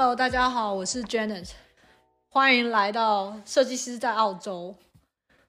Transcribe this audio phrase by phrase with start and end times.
[0.00, 1.50] Hello，大家好，我是 Janet，
[2.28, 4.76] 欢迎来到设计师在澳洲。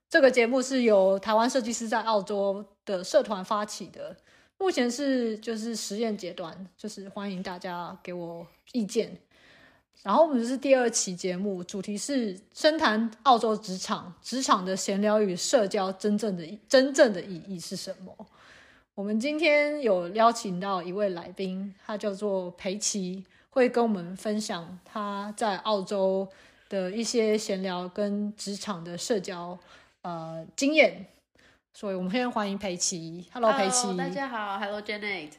[0.09, 4.17] 这个节目是由台湾设计师在澳洲的社团发起的，
[4.57, 9.15] 目前是就是实验阶段，就是欢迎大家给我意见。
[10.01, 18.11] 然后我们是第二期节目，主题是深谈澳洲职场，职场的闲聊与社交真正的真正的意义是什么？
[18.95, 26.27] 我们今天有邀请到一位来宾，他叫做裴奇，会跟我们分享他在澳洲
[26.69, 29.57] 的一些闲聊跟职场的社交。
[30.01, 31.05] 呃，经验，
[31.73, 33.25] 所以我们先欢迎佩奇。
[33.33, 34.57] Hello，裴奇，大家好。
[34.57, 35.31] Hello, Janet。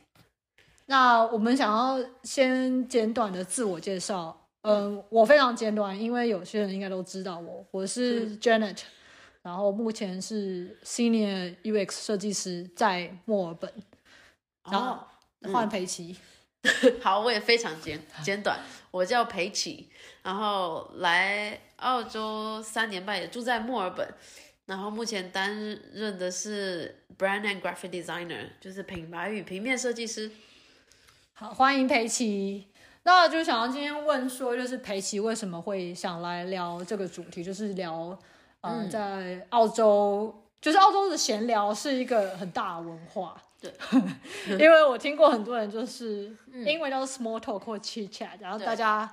[0.86, 4.36] 那我们想要先简短的自我介绍。
[4.62, 7.64] 嗯、呃，我非常简短，因为有些人应该都知道我。
[7.70, 8.84] 我是 Janet，是
[9.40, 13.72] 然后目前是 Senior UX 设计师，在墨尔本。
[14.70, 14.98] 然后
[15.50, 16.10] 换佩奇。
[16.10, 16.16] 嗯、
[17.00, 18.60] 好，我也非常简简短。
[18.90, 19.88] 我叫裴奇，
[20.22, 24.06] 然后来澳洲三年半，也住在墨尔本。
[24.66, 25.52] 然后目前担
[25.92, 30.30] 任的是 Brand and Graphic Designer，就是品牌与平面设计师。
[31.32, 32.68] 好，欢迎裴奇。
[33.02, 37.42] 那就想要今天问说，就是裴奇为什么会想来聊这个主题？
[37.42, 38.16] 就是聊，
[38.60, 43.42] 呃、嗯，在澳洲，就是澳洲的闲聊是一个很大的文化。
[43.60, 43.72] 对，
[44.58, 49.06] 因为我听过很多人就是英文叫做 small talk 或 chit chat，然后大家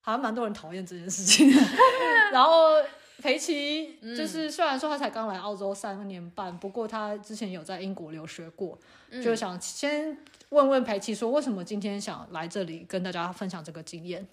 [0.00, 1.50] 好像蛮多人讨厌这件事情。
[2.32, 2.76] 然后。
[3.22, 8.78] 裴奇就是，虽然说他才刚来澳洲三年半，嗯、不过他之前有在英国留学过，
[9.10, 10.16] 嗯、就想先
[10.48, 14.26] 问问裴奇说，为什么今天想来这里跟大家分享这个经验？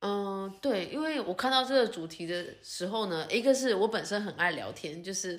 [0.00, 5.38] 嗯，对，因为我看到这个主题的时候呢，一个是我本身很爱聊天，就是。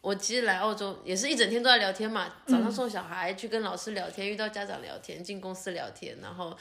[0.00, 6.56] 我其实来澳洲也是一整天都在聊天嘛，早上送小孩去跟老师聊天，遇到家长聊天，进公司聊天，然后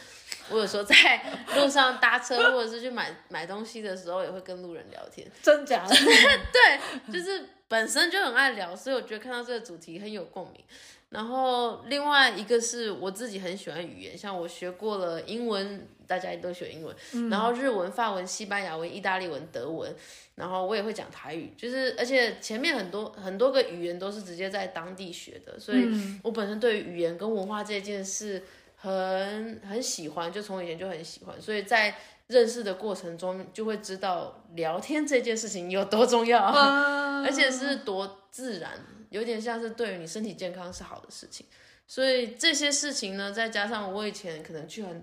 [0.50, 0.96] 我有时候在
[1.56, 5.26] 路上搭车或者是去买买东西的时候，也会跟路人聊天。
[5.42, 5.96] 真假的？
[5.96, 10.64] 对，就是本身就很爱聊，所以我觉得看到这个主题很有共鸣。
[11.10, 19.94] 然后另外一个是我自己很喜欢语言，像我学过了英文，大家也都学英文，嗯、然后日文、法文、西班牙文、意大利文、德文，
[20.36, 25.88] 然后我也会讲台语，就是而且前面很多很多个语言都是直接在当地学的，所以
[26.24, 28.42] 我本身对于语言跟文化这件事
[28.76, 31.96] 很很喜欢，就从以前就很喜欢，所以在
[32.28, 38.72] 认识的过程中就会知道聊天这件事情有多重要，嗯、 而且是多自然。
[39.10, 41.46] 有点像是对于你身体健康是好的事情，
[41.88, 45.02] 所以这些事情呢，再加上我以前可能去很，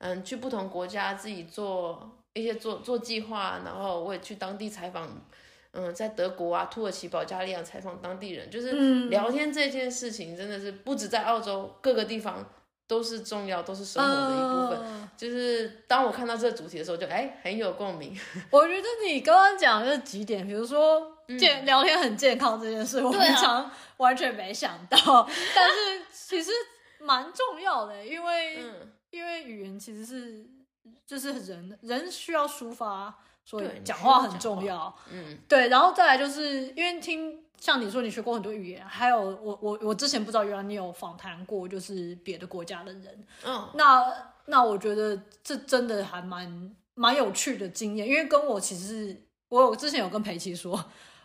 [0.00, 5.08] 嗯，去不同国家自己做一些做做计划，然后我也去当地采访，
[5.70, 12.44] 嗯，在德国啊、土耳其、保加利亚采访当地人，就是聊天这件事情真的是不止在澳洲各个地方。
[12.90, 14.80] 都是重要，都是生活的一部分。
[14.80, 18.18] Uh, 就是当我看到这个主题的时候就，就哎很有共鸣。
[18.50, 26.50] 我觉得你刚刚讲的这几点，比如说健、嗯、聊天很健康这件事，我平常完全没想到，啊、 但是其实
[26.98, 30.44] 蛮重要的，因为、嗯、因为语言其实是
[31.06, 34.94] 就是人人需要抒发，所以讲话很重要。
[35.12, 37.44] 嗯，对，然后再来就是因为听。
[37.60, 43.26] 像你说，你学过很多语言，还有我我我之前不知道，原来你有访谈过，就是别的国家的人。
[43.44, 44.02] 嗯，那
[44.46, 50.72] 那我觉得这真的还蛮蛮有趣的经验，因为跟我其实是我有之前有跟裴奇说，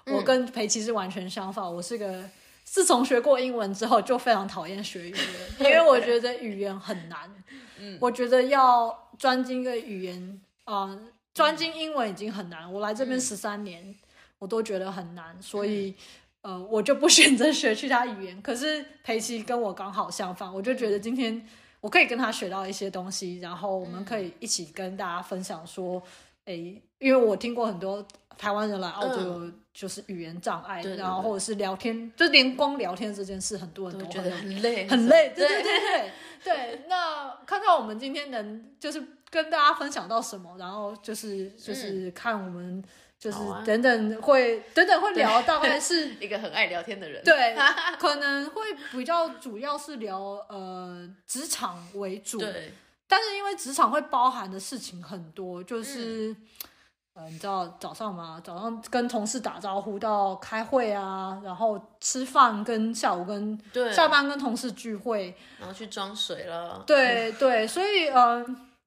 [0.07, 1.65] 我跟裴奇是完全相反。
[1.73, 2.29] 我是个
[2.65, 7.33] 自从学过英文之后就非常讨厌学语言，因为我觉得语言很难。
[7.79, 10.99] 嗯，我觉得要专精一个语言啊，呃，
[11.33, 12.69] 专精英文已经很难。
[12.71, 13.95] 我来这边十三年，
[14.39, 15.95] 我都觉得很难，所以。
[16.41, 18.39] 呃，我就不 选择学其他语言。
[18.39, 21.43] 可是裴奇跟我刚好相反，我就觉得今天
[21.81, 25.99] 我可以跟他学到一些东西，然后我们可以一起跟大家分享说，
[26.45, 28.05] 哎、嗯，因为我听过很多
[28.37, 35.33] 台湾人来澳洲就是语言障碍，嗯、然后或者是聊天，就连光聊天这件事，很多人都觉得很累，很累。
[35.35, 36.11] 对对对对
[36.43, 36.85] 对。
[36.87, 42.83] 那看看我们今天能就是跟大家分享到什么，然后就是就是看我们。
[43.17, 47.23] 就是等等会、啊、等等会聊，大概 是一个很爱聊天的人。
[47.23, 47.55] 对，
[47.97, 50.19] 可能会比较主要是聊
[50.49, 52.37] 呃职场为主。
[52.37, 52.73] 对。
[53.07, 56.37] 但是因为职场会包含的事情很多，就是、嗯、
[57.13, 66.83] 呃你知道早上嘛，早上跟同事打招呼到开会啊，然后吃饭跟下午跟对下班跟同事聚会，然后去装水了。
[66.85, 68.45] 对对，所以呃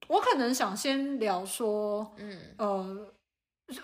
[0.08, 3.06] 我可能想先聊说，嗯呃。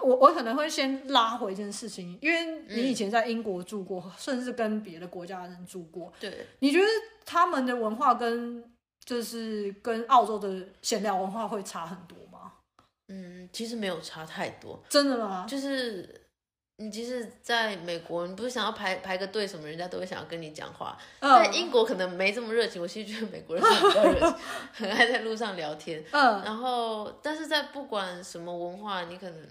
[0.01, 6.11] 我我可能会先拉回一件事情，因为你以前在英国住过，嗯、甚至跟别的国家的人住过。
[6.19, 6.87] 对，你觉得
[7.27, 8.65] 他们的文化跟
[9.05, 12.53] 就是跟澳洲的闲聊文化会差很多吗？
[13.09, 14.83] 嗯，其实没有差太多。
[14.89, 15.45] 真的吗？
[15.49, 16.23] 就是
[16.77, 20.99] 你其实在美国，你不是想要排排个队什么，人家都会想要跟你讲话。
[21.21, 22.81] 在英国可能没这么热情。
[22.81, 24.37] 我其实觉得美国人是比较热情，
[24.73, 26.03] 很爱在路上聊天。
[26.11, 29.49] 嗯，然后但是在不管什么文化，你可能，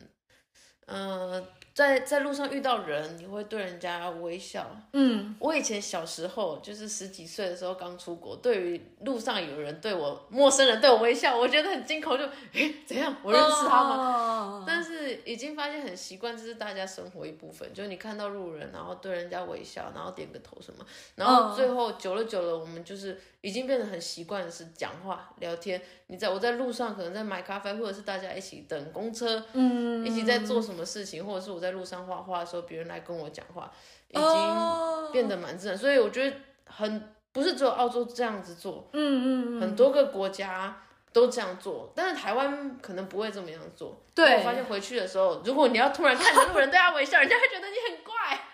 [0.87, 1.47] 呃。
[1.73, 4.67] 在在路上遇到人，你会对人家微笑。
[4.93, 12.23] 嗯，我以前小时候就是十几岁的时候刚出国，对于路上有人对我陌生人对我微笑，我觉得很惊恐，就
[12.53, 13.15] 诶怎样？
[13.23, 13.95] 我认识他吗？
[13.97, 17.73] 哦、但是已经发现很习惯，这是大家生活一部分。
[17.73, 20.85] 就是你看到路人，然后对人家微笑，然后点个头什么，
[21.15, 25.81] 然后最后久了久了，我们就是已经变得很习惯的是讲话聊天。
[26.05, 31.62] 你在我在路上可能在买咖啡，或者是大家一起等公车，嗯，一起在做什么事情，或者是我。
[31.63, 33.71] 在路上画画的时候，别人来跟我讲话，
[34.09, 35.75] 已经变得蛮自然。
[35.75, 35.81] Oh.
[35.81, 39.25] 所以我觉得很不是只有澳洲这样子做，嗯嗯
[39.57, 40.83] 嗯，很多个国家
[41.13, 44.03] 都这样做，但是台湾可能不会这么样做。
[44.13, 48.13] 对，我发现回去的时候，如果你要突然看着路人对他微笑，人家会觉得你很怪。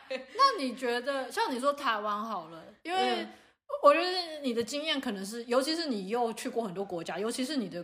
[0.37, 3.27] 那你觉得，像你说台湾好了，因为
[3.83, 7.83] 我觉得你的经验可能是，尤其是你又去过很多国家，尤其是你的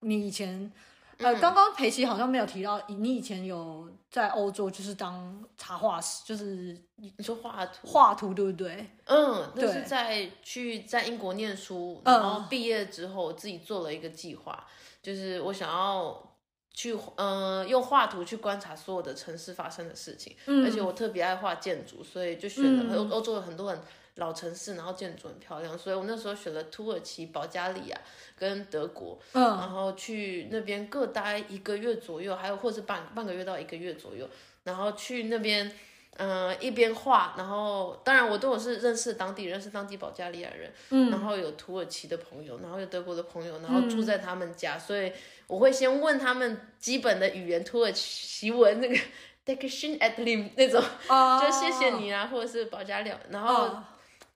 [0.00, 0.70] 你以前。
[1.18, 8.90] 呃，刚刚裴奇好像没有提到，你以前有在欧洲就是当插画师，就是你说画图，画图对不对？
[9.06, 14.66] 嗯，就是在去在英国念书，然后毕业之后，我自己做了一个计划，
[15.02, 16.36] 就是我想要
[16.72, 23.80] 去，嗯、呃，用画图去观察所有的城市发生的事情，嗯、而且我特别爱画建筑，所以就选了欧欧洲的很多很
[24.16, 28.00] 老城市，然后建筑很漂亮，所以我那时候选了土耳其、保加利亚
[28.38, 34.26] 跟德国，嗯，然后去那边各待一个月左右，还有或是半半个月到一个月左右，
[34.64, 35.70] 然后去那边，
[36.16, 45.12] 嗯、呃，一边画，然后当然我都有是认识当地人，认识当地保加利亚人，嗯，然后有土耳其的朋友，然后有德国的朋友，然后住在他们家，嗯、所以
[45.46, 48.96] 我会先问他们基本的语言，土耳其文那个
[49.44, 53.78] Teşekkür ederim 那种，哦、就谢谢你啊，或者是保加利亚，然后。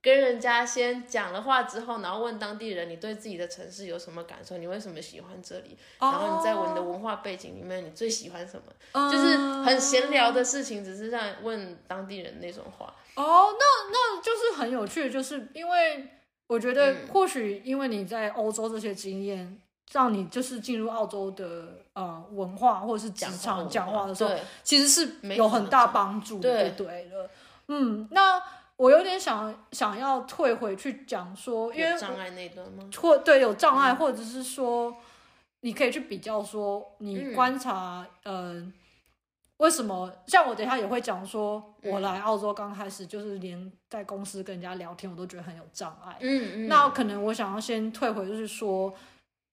[0.01, 4.57] 哦跟人家先讲了话之后，然后问当地人，你对自己的城市有什么感受？
[4.57, 5.77] 你为什么喜欢这里？
[5.99, 8.73] 然后你在我的文化背景里面，你最喜欢什么？
[8.95, 12.95] 哦、就是很闲聊的事情，只是在问当地人那种话。
[13.15, 16.09] 哦，那那就是很有趣，就是因为
[16.47, 19.61] 我觉得或许因为你在欧洲这些经验，嗯、
[19.93, 26.41] 让你就是进入澳洲的呃文化或者是职场讲话的时候，其实是有很大帮助的。
[26.41, 27.31] 对对了，
[27.69, 28.43] 嗯，那。
[28.81, 32.89] 我有点想想要退回去讲说，因为障碍那段吗？
[32.97, 34.97] 或对有障碍，或者是说，
[35.61, 38.73] 你可以去比较说，你观察，嗯、呃，
[39.59, 40.11] 为什么？
[40.27, 46.17] 像我等一下也会讲说，我来澳洲刚开始就是连在公司跟人家聊天，我都觉得很有障碍。
[46.21, 46.67] 嗯嗯。
[46.67, 48.91] 那可能我想要先退回，就是说，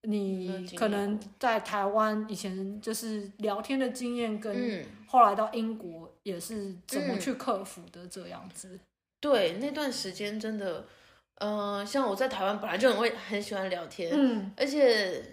[0.04, 8.80] 你可能在台湾以前就是聊天的经验，跟后来到英国也是怎么去克服的这样子。
[9.20, 10.86] 对，那段时间真的，
[11.40, 15.24] 呃，像我在台湾本来就很会很喜欢聊天，嗯，而且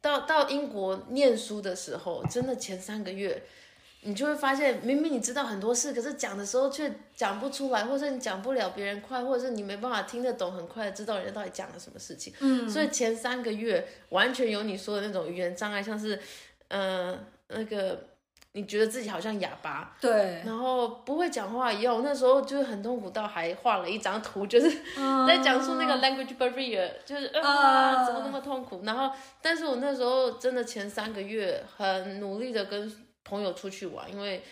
[0.00, 3.42] 到到英国念书的时候，真的前三个月，
[4.00, 16.18] 你就会发现，明明你知道很多事，可是讲的时候却讲不出来，或者你讲不了别人快，或者是你没办法听得懂，很快知道人家到底讲了什么事情，嗯，所以前三个月完全有你说的那种语言障碍，像是，
[16.68, 18.09] 呃，那个。
[18.52, 21.94] 你觉得自己好像哑巴，对，然后不会讲话一样。
[21.94, 24.68] 我那时候就是很痛苦，到还画了一张图，就是
[25.26, 28.82] 在讲述那个 language barrier，就是啊，怎么那么痛苦。
[28.84, 32.92] 然后，但是我那时候真的前三个月很努力的跟
[33.24, 34.42] 朋友出去玩，因为。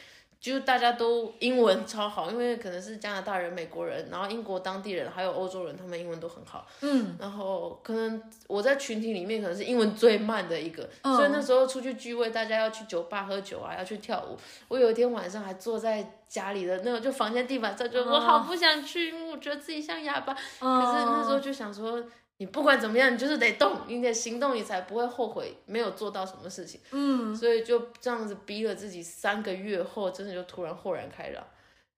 [0.40, 6.66] 就大家都英文超好，因为可能是加拿大人、美国人，然后英国当地人，还有欧洲人，他们英文都很好。
[6.80, 14.36] 嗯，然后可能我在群体里面可能是英文最慢的一个，嗯、所以那时候出去聚会，大家要去酒吧喝酒啊，要去跳舞。
[14.68, 20.32] 我有一天晚上还坐在家里的那个就房间地板上，就我好不想去，因为我觉得自己像哑巴。
[20.60, 22.04] 嗯、可是那时候就想说。
[22.40, 26.80] 你不管怎么样，你就是得动，你得行动，你才不会后悔没有做到什么事情。
[26.92, 31.44] 嗯，所以就这样子逼了自己三个月后，真的就突然豁然开朗。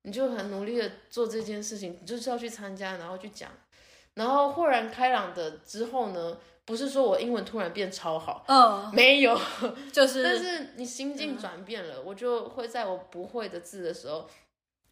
[0.01, 3.51] 你就很努力的做这件事情，你就是要去参加，然后去讲，
[4.21, 6.37] 然后豁然开朗的之后呢，
[6.67, 9.35] 不是说我英文突然变超好，嗯， 没有，
[9.91, 14.29] 就是，但是你心境转变了，嗯，我就会在我不会的字的时候，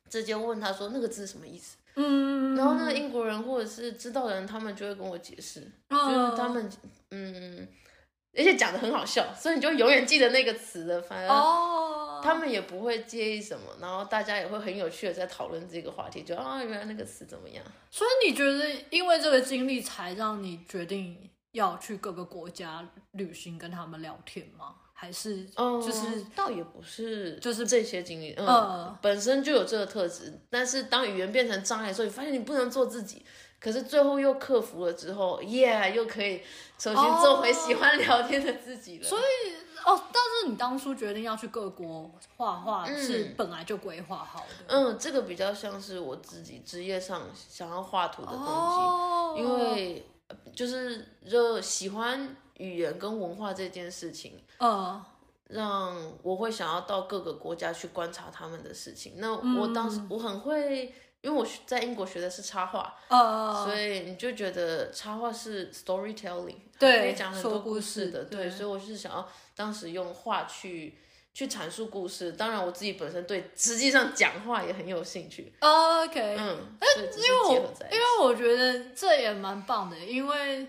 [0.08, 1.76] 直接问他说那个字什么意思。
[1.97, 6.70] 嗯，然后那个英国人或者是知道的人，他们就会跟我解释，哦、就是他们
[7.11, 7.68] 嗯，
[8.35, 11.02] 而且讲的很好笑，所以你就永远记得那个词的。
[11.02, 17.64] 反而哦，，他们也不会介意什么，然后大家也会很有趣的在讨论这个话题，就啊，原来那个词怎么样？
[17.90, 24.75] 所以你觉得，因为这个经历才让你决定要去各个国家旅行，跟他们聊天吗？
[24.92, 33.25] 还是就是倒也不是，就是这些经历，嗯，本身就有这个特质，但是当语言变成障碍的时候，你发现你不能做自己。
[33.60, 36.40] 可是最后又克服了之后，耶、yeah，又可以
[36.78, 39.04] 重新做回喜欢聊天的自己了。
[39.04, 39.52] 所以
[39.85, 44.64] 哦，但是你当初决定要去各国画画，是本来就规划好的。
[44.68, 50.06] 嗯，这个比较像是我自己职业上想要画图的东西，哦、因为
[50.54, 55.02] 就是就喜欢语言跟文化这件事情，嗯，
[55.49, 59.14] 让我会想要到各个国家去观察他们的事情。
[59.16, 60.94] 那我当时我很会。
[61.28, 70.97] 因为我在英国学的是插画，uh, 所以你就觉得插画是 storytelling，对，可以讲很多故事的，对，对，所以我是想要当时用画去
[71.35, 72.32] 去阐述故事。
[72.32, 75.52] 当然，我自己本身对实际上讲话也很有兴趣。
[75.61, 76.56] OK，嗯，
[77.18, 77.54] 因为我
[77.92, 80.68] 因为我觉得这也蛮棒的，因为、嗯、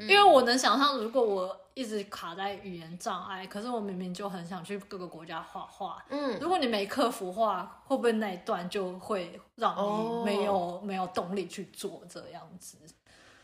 [0.00, 1.60] 因为我能想象如果我。
[1.76, 6.02] 一直卡在语言障碍，可是我明明就很想去各个国家画画。
[6.08, 12.78] 嗯，如果你没克服画，会不会那一段就会让你没有、哦、没有动力去做这样子？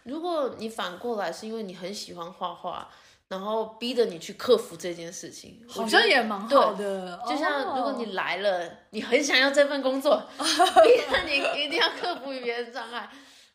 [0.04, 2.88] 如果你反过来是因为你很喜欢画画，
[3.28, 7.20] 然后逼着你去克服这件事情，好像也蛮好的。
[7.28, 13.10] 就像如果你来了，哦、你很想要这份工作， 逼着你一定要克服语言障碍，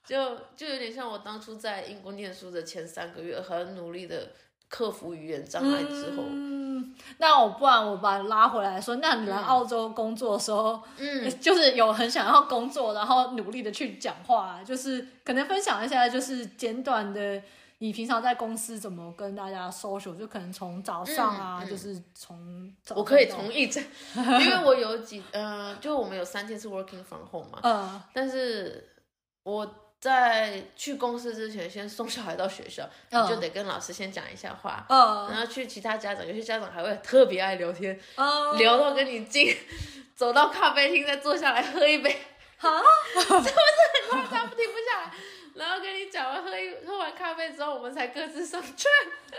[0.07, 4.27] 就就有点像我当初在英国念书的前三个月，很努力的。
[4.69, 17.41] 克服语言障碍之后，嗯，那我不然我把你拉回来说，那你来澳洲工作的时候，嗯， 就是有很想要工作，然后努力的去讲话，就是可能分享一下，就是简短的，
[17.77, 23.81] 你平常在公司怎么跟大家 social，就可能从早上啊，嗯嗯、就是从我可以从一整，
[24.15, 28.89] 因为我有几，呃，就我们有三天是 working from home 嘛，嗯，但是
[29.43, 29.86] 我。
[29.99, 34.85] 在去公司之前，先送小孩到学校，你就得跟老师先讲一下话。
[34.89, 37.99] 然后去其他家长，有些家长还会特别爱聊天，
[38.57, 39.55] 聊到跟你进，
[40.15, 42.11] 走到咖啡厅再坐下来喝一杯，
[42.59, 42.79] 啊，
[43.13, 43.53] 是不是
[44.11, 44.49] 很夸张？
[44.49, 45.11] 停不下来。
[45.57, 48.87] 然后跟你讲完喝一喝完咖啡之后，我们才各自上车。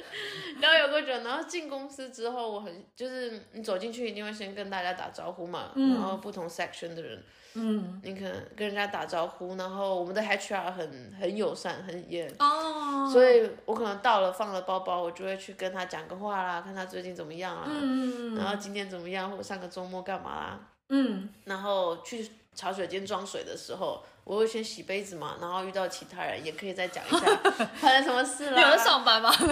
[0.61, 7.23] 然后有个人，然后进公司之后，我很就是你走进去一定会先跟大家打招呼嘛，然后不同 section 的人。
[7.61, 20.61] 嗯，你可能跟人家打招呼，然后我们的 HR 很很友善，很严哦，所以我可能到了放了包包，我就会去跟他讲个话啦，看他最近怎么样啊，嗯，然后今天怎么样，或者上个周末干嘛啦，
[20.91, 27.27] 嗯，然后去茶水间装水的时候，我会先洗杯子嘛，然后遇到其他人也可以再讲一下
[27.81, 29.35] 发生什么事了，有人上班吗？
[29.37, 29.49] 对，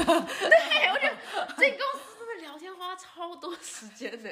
[0.92, 1.14] 我觉得
[1.58, 2.15] 这公司。
[2.86, 4.30] 花超多时间呢，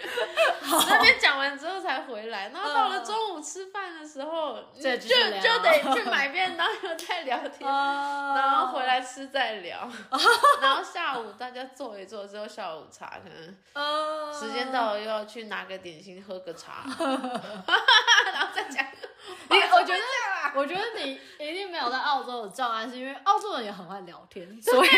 [0.88, 9.86] 那边讲完之后才回来，然后到了中午吃饭的时候，就就得去买便当，然后再聊天，然后回来吃再聊，
[10.62, 18.86] 然后下午大家坐一坐之后下午茶，可能时间到了又要去拿个点心喝个茶， 然后再讲。
[19.50, 20.00] 你我觉得
[20.54, 24.88] 我觉得你一定没有在澳洲有障碍，是因为澳洲人也很爱聊天，所以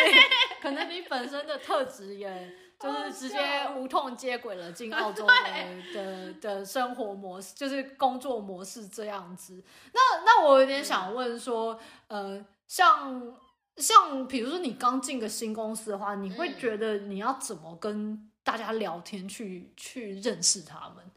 [0.61, 2.57] 可能你本身的特质也。
[2.79, 3.39] 就是直接
[3.75, 5.33] 无痛接轨了进 澳洲的
[5.95, 9.63] 的的生活模式，就是工作模式这样子。
[9.95, 13.35] 那那我有点想问说，呃，像
[13.79, 21.11] 像比如说你刚进个新公司的话，你会觉得你要怎么跟大家聊天去去认识他们？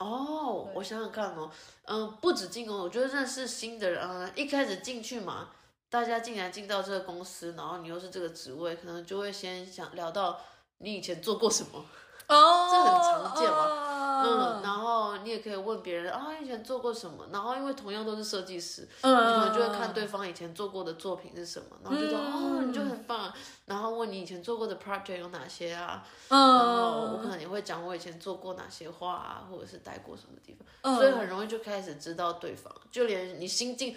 [0.00, 1.50] 哦，我想想看哦，
[1.86, 5.48] 嗯，不止进哦，我觉得认识新的人，嗯，一开始进去嘛，
[5.88, 10.38] 大家进来进到这个公司，然后你又是这个职位，可能就会先想聊到。
[10.78, 11.84] 你以前做过什么？
[12.28, 13.84] 哦，oh, 这很常见嘛。
[13.84, 13.84] Oh.
[14.20, 17.24] 嗯，然后你也可以问别人啊，以前做过什么？
[17.32, 19.10] 然后因为同样都是设计师，uh.
[19.10, 22.58] 你可能就会看对方以前做过的作品是什么，然后就说、uh.
[22.58, 23.32] 哦，你就很棒。
[23.66, 26.36] 然后问你以前做过的 project 有哪些啊？Uh.
[26.36, 30.96] 然后我可能也会讲我以前做过哪些画啊，或者是待过什么地方，uh.
[30.96, 32.74] 所以很容易就开始知道对方。
[32.90, 33.96] 就连你新进。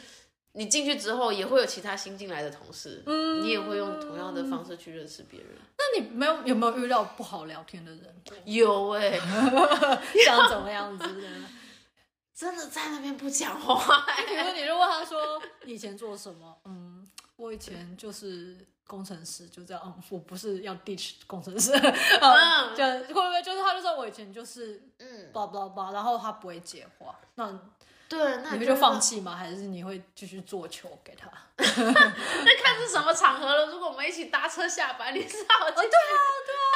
[0.54, 5.50] 你进去之后，也会有其他新进来的同事，嗯、你也会用同样的方式去认识别人。
[5.78, 8.16] 那你没有有没有遇到不好聊天的人？
[8.46, 9.20] 有哎、欸，
[10.26, 11.28] 像怎么样子的？
[12.36, 14.26] 真的在那边不讲话、欸。
[14.26, 19.82] 比如说，你就问他说：“你以前做什么？”嗯，我以前就是工程师，就这样。
[19.86, 21.72] 嗯，我不是要 ditch 工程师。
[21.72, 27.18] 嗯，就会不会就是他就说我以前就是嗯，叭叭叭，然后他不会接话。
[27.36, 27.58] 那。
[28.12, 29.36] 对，那你会就放弃吗？
[29.36, 31.30] 还是你会继续做球给他？
[31.56, 33.68] 那看是什么场合了。
[33.68, 35.56] 如果我们一起搭车下班，你知道？
[35.60, 36.76] 对啊，对啊，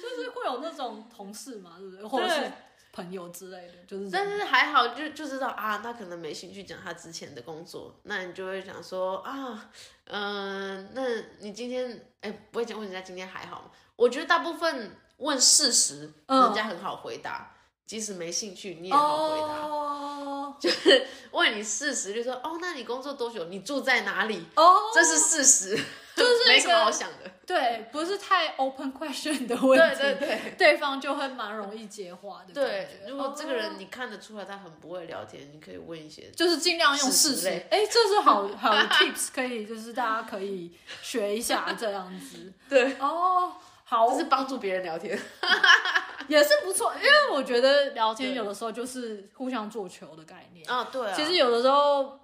[0.00, 2.06] 就是会会有那种同事嘛，对不对？
[2.06, 2.50] 或者是
[2.92, 4.10] 朋友之类的，就是。
[4.10, 9.70] 但是还好就，就就知道啊，他可能没兴趣讲他之前的工作，那你就会讲说啊，
[10.06, 11.02] 嗯、呃，那
[11.40, 13.70] 你今天哎，不会讲问人家今天还好吗？
[13.96, 19.66] 我觉得大部分问事实，人家很好回答，嗯、即使没兴趣，你也好回答。
[19.66, 19.79] 哦、
[20.60, 23.44] 就是问你事实，就说哦，那你工作多久？
[23.44, 24.44] 你住在哪里？
[24.56, 25.84] 哦，这是事实。
[26.16, 32.52] 就是没什么好想的，对，不是太 open question 的问题，对对对，对方就会蛮容易接话的。
[32.52, 37.48] 对，如果这个人你看得出来他很不会聊天，你可以问一些，就是尽量用事实。
[37.70, 42.52] 哎，这是好好的 tips，可以就是大家可以学一下这样子。
[42.68, 43.54] 对，哦，
[43.90, 45.18] 好，就是帮助别人聊天，
[46.28, 52.20] 也是不错，因为我觉得聊天有的时候就是互相做球的概念啊，对，其实有的时候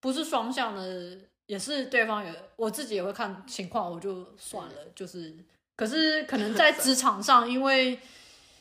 [0.00, 1.18] 不是双向的。
[1.48, 4.74] 也是对方也，我自己也会看情况，我就算了。
[4.94, 5.34] 就是，
[5.74, 7.98] 可是可能在职场上，因为，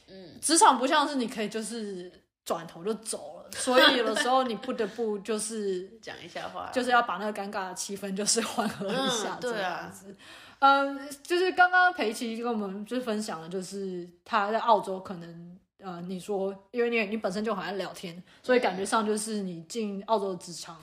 [0.07, 2.09] 嗯，职场不像是你可以就是
[2.45, 10.05] 转头就走了，所以有的时候你不得不就是 讲一下话，就是要把那个尴尬的气氛就是缓和一下，这样子。
[10.07, 10.15] 嗯，
[10.59, 20.77] 嗯，就是刚刚裴琪跟我们就是分享的，就是他在澳洲可能，呃，你说因为你你本身就很爱聊天，所以感觉上就是你进澳洲的职场。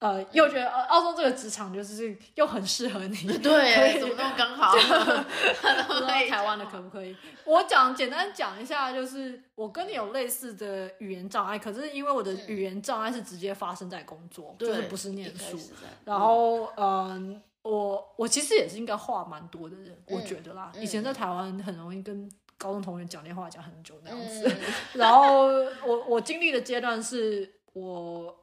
[0.00, 4.70] 呃，又觉得，澳洲这个职场就是又很适合你， 对，怎么那么刚好？
[4.70, 7.16] 不知道台湾的可不可以？
[7.44, 15.58] 我讲简单讲一下，就是我跟你有类似的语言障碍，可是因为我的语言障碍是直接发生在工作，就是不是念书。
[16.04, 20.72] 然后，嗯、我我其实也是应该话蛮多的人，嗯、我觉得啦。
[20.76, 24.48] 以前在台湾很容易跟高中同学讲电话讲很久那样子。
[24.48, 25.46] 嗯、 然后
[25.86, 28.34] 我我经历的阶段是我。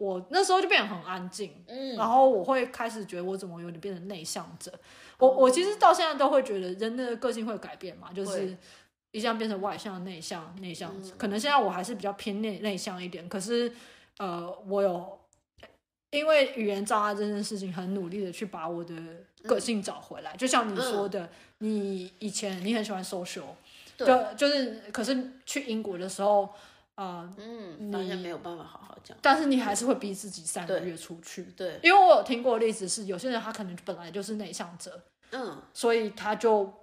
[0.00, 4.70] 我那时候就变得很安静，嗯，然后我会开始觉得我怎么有点变成内向者。
[4.72, 4.78] 嗯、
[5.18, 8.56] 我我其实到现在都会觉得人的个性会改变嘛，就是
[9.10, 10.92] 一向变成外向、内向、内向。
[10.96, 13.72] 嗯、可能现在我还是比较偏内内向一点，可是
[14.18, 15.17] 呃，我有
[16.10, 18.94] 因为语言障碍这件事情，很努力的去把我的
[19.44, 20.32] 个性找回来。
[20.32, 23.42] 嗯、就像你说的，嗯、你以前你很喜欢 social，
[23.96, 26.48] 对就就是可是去英国的时候。
[26.98, 36.74] 啊，嗯，发现没有办法好好讲，但是你还是会逼自己三个月出去，对，因为我有听过例子是，有些人他可能本来就是内向者，嗯，所以他就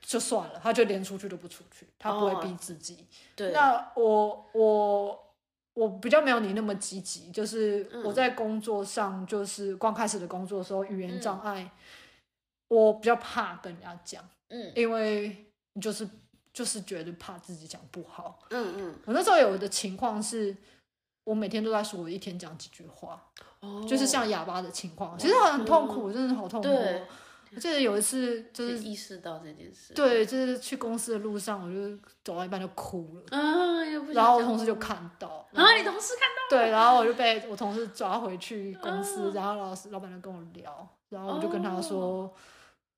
[0.00, 3.04] 就算了，他就连出去都不出去，他不会逼自己。
[3.34, 5.25] 对，那我我
[5.76, 11.70] 我比较没有你那么积极，就是我在工作上，就是刚开始的工作的时候，语言障碍，
[12.68, 15.46] 我比较怕跟人家讲，嗯，因为
[15.80, 16.08] 就是。
[16.56, 20.56] 就是觉得怕自己讲不好，嗯嗯，我那时候有的情况是，
[21.24, 23.22] 我每天都在说，我一天讲几句话，
[23.60, 26.68] 哦，就是像哑巴的情况，其实很痛苦，真的好痛苦。
[27.50, 33.24] 对，我记得有一次就是意识到这件事，对，就是去公司的路上，我就走到一半就哭了，
[34.12, 42.32] 然后我同事就看到，然后你同事看到，对，然后我就被我同事抓回去公司，然后老师老板就跟我聊，然后我就跟他说，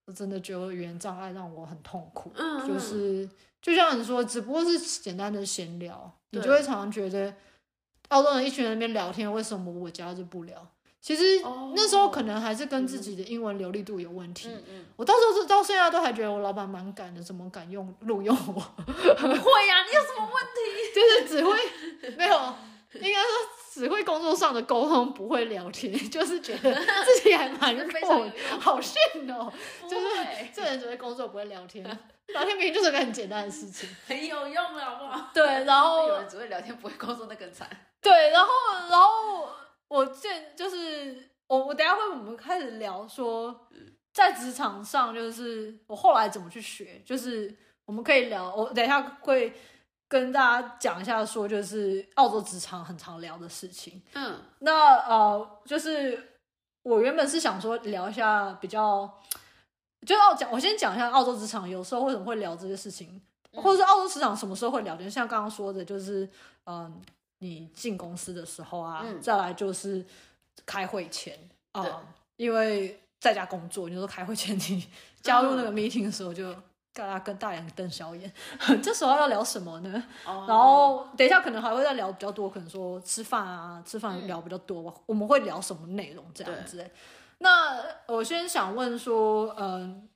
[0.07, 2.33] 我真的觉得语言障碍让我很痛苦，
[2.67, 3.29] 就是。
[3.61, 7.35] 就像你说，只不过是简单的闲聊，你就会常常觉得，
[8.11, 10.65] 澳洲人一群人那边聊天，为什么我家就不聊？
[11.01, 11.41] 其实
[11.75, 14.49] 那时候可能还是跟自己的英文流利度有问题。
[14.49, 18.53] 嗯嗯、我到时候到现在都还觉得我老板蛮敢的，怎么敢用录用我？
[18.53, 20.59] 会呀、啊，你有什么问题？
[20.95, 21.57] 就是只会
[22.17, 22.55] 没有，
[22.95, 23.59] 应该说。
[23.71, 29.53] 只会工作上的沟通，不会聊天，就是觉得自己还蛮 弱，好炫哦！
[29.89, 30.07] 就是
[30.53, 31.85] 这人只会工作，不会聊天。
[32.29, 35.31] 聊天明明就是个很简单的事情， 很有用的，好不好？
[35.33, 37.69] 对，然后有人只会聊天，不会工作，那更惨。
[38.03, 38.51] 对，然后，
[38.91, 39.49] 然后
[39.88, 43.68] 我见就是我，我等下会我们开始聊说，
[44.12, 49.53] 在职场上，就是我后来怎么去学，就是我们可以聊，我等一下会。
[50.11, 54.01] 跟大家讲一下，说就是澳洲职场很常聊的事情。
[54.14, 56.31] 嗯，那呃，就是
[56.83, 59.20] 我原本是想说聊一下比较，
[60.07, 63.20] 就要讲，我先讲一下澳洲职场有时候为什么会聊这些事情，
[63.53, 65.07] 嗯、或者是澳洲职场什么时候会聊就。
[65.11, 66.24] 像刚刚说的，就是
[66.64, 66.92] 嗯、呃，
[67.38, 70.05] 你进公司的时候啊，嗯、再来就是
[70.66, 71.38] 开会前
[71.72, 74.87] 啊，呃、因为在家工作，你说开会前你
[75.20, 76.55] 加入那个 meeting 的时候就。
[76.94, 78.33] 大家跟大眼瞪小眼，
[78.83, 80.51] 这时候要聊什么呢？Oh.
[80.51, 84.90] 然后等一下可能还会再聊比较多，可能说吃饭啊，吃饭聊比较多。
[84.90, 86.85] 嗯、我们会聊什么内容这样子？
[87.38, 90.09] 那我先想问说，嗯，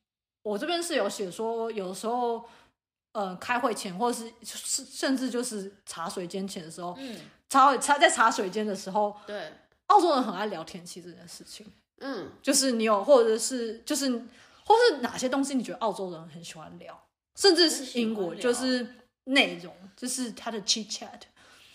[0.43, 2.45] 我这边是有写说，有时候，
[3.13, 4.33] 呃，开会前或者是
[4.85, 7.17] 甚至就是茶水间前的时候，嗯，
[7.49, 9.53] 茶茶在茶水间的时候，对，
[9.87, 11.67] 澳洲人很爱聊天气这件事情，
[12.01, 14.23] 嗯，就是你有或者是就是。
[14.65, 16.97] 或是哪些东西你觉得澳洲人很喜欢聊？
[17.35, 18.95] 甚至是英国，就是
[19.25, 21.21] 内容，就是他的 chit chat。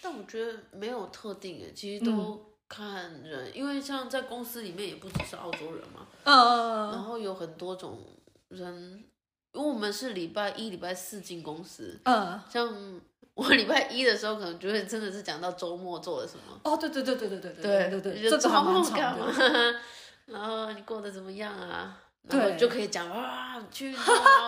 [0.02, 8.00] 但我觉得没有特定诶，其实都看人，嗯、因为像在公司里面也不只是澳洲人嘛，嗯，然后有很多种
[8.48, 9.04] 人，
[9.58, 12.72] 因为我们是礼拜一、礼拜四进公司，嗯，像
[13.34, 16.60] 我礼拜一的时候，可能就会真的是讲到周末做了什么。
[16.64, 19.28] 哦，对对对对对对对对对，这周末干嘛？
[20.28, 21.98] 然后你过得怎么样啊？
[22.30, 23.96] 然后就可以讲啊，去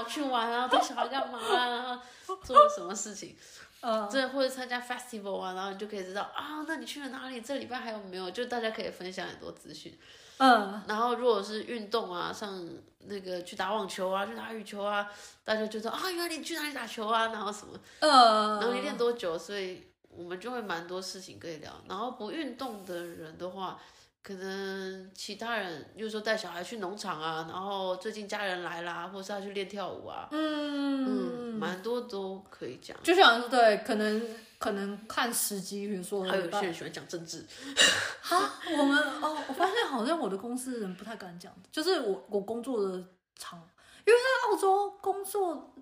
[0.07, 2.01] 去玩啊，带小孩干嘛啊？
[2.43, 3.35] 做了什么事情？
[3.81, 7.39] 嗯，这或者参加 festival 啊，然后你就可以知道啊，那你去了哪里？
[7.41, 8.29] 这礼拜还有没有？
[8.31, 9.97] 就大家可以分享很多资讯。
[10.37, 12.67] 嗯，然后如果是运动啊，像
[13.05, 15.09] 那个去打网球啊，去打羽球啊，
[15.43, 19.37] 大家就知道啊，原来你去哪里打球啊，然后什么，嗯，然后你练多久？
[19.37, 21.71] 所以我们就会蛮多事情可以聊。
[21.87, 23.79] 然后不运动的人的话。
[24.21, 32.95] 可能其他人，比如说带小孩去农场啊，然后最近家人来啦，或是他去练跳舞啊，嗯嗯，蛮多都可以讲。
[33.01, 37.45] 就像对，可能可能看时机，比如说还有些人喜欢讲政治。
[38.21, 43.03] 哈，我们哦，我发现好像我的公司人不太敢讲，就是我我工作的
[43.35, 43.59] 场，
[44.05, 45.73] 因为在澳洲工作。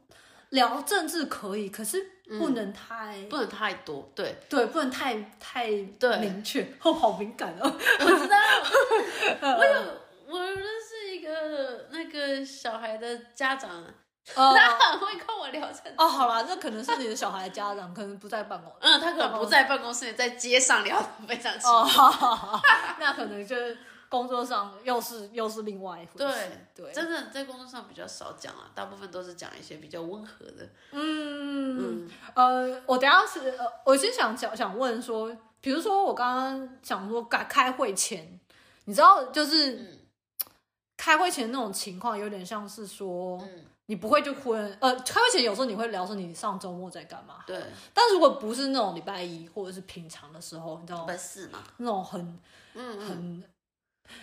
[0.52, 7.64] 聊政治可以，可是不能太、嗯、不能太多，对对，不能太太明确，哦，好敏感哦。
[7.72, 8.38] 我知道，
[9.58, 9.82] 我有
[10.28, 13.70] 我认识一个那个小孩的家长，
[14.36, 15.94] 他很会跟我聊政治。
[15.98, 21.70] 哦，好啦，那可能是你的小孩的家长，可能不在办公，嗯，他可能不在办公室，在街上聊得非常亲。
[21.70, 22.62] 哦，好好好，
[23.00, 23.78] 那可能就是。
[24.10, 26.18] 工作上又是又是另外一回事。
[26.18, 30.70] 对对，真的在工作上比较少讲啊，大部分都是讲一些比较温和的。
[30.92, 38.40] 嗯嗯呃，我等下是呃，我先想想想问说，比如说我刚刚想说开开会前，
[38.86, 40.00] 你知道就是、嗯、
[40.96, 47.44] 开会前那种情况，有点像是说，嗯、你不会就忽然呃，开会前有时候你会聊说你上周末在干嘛？
[47.46, 47.62] 对。
[47.94, 51.04] 但如果不是那种礼拜一或者是平常的时候，你知道吗？
[51.06, 51.60] 礼拜四嘛。
[51.78, 52.22] 那种很
[52.76, 53.44] 嗯，嗯很。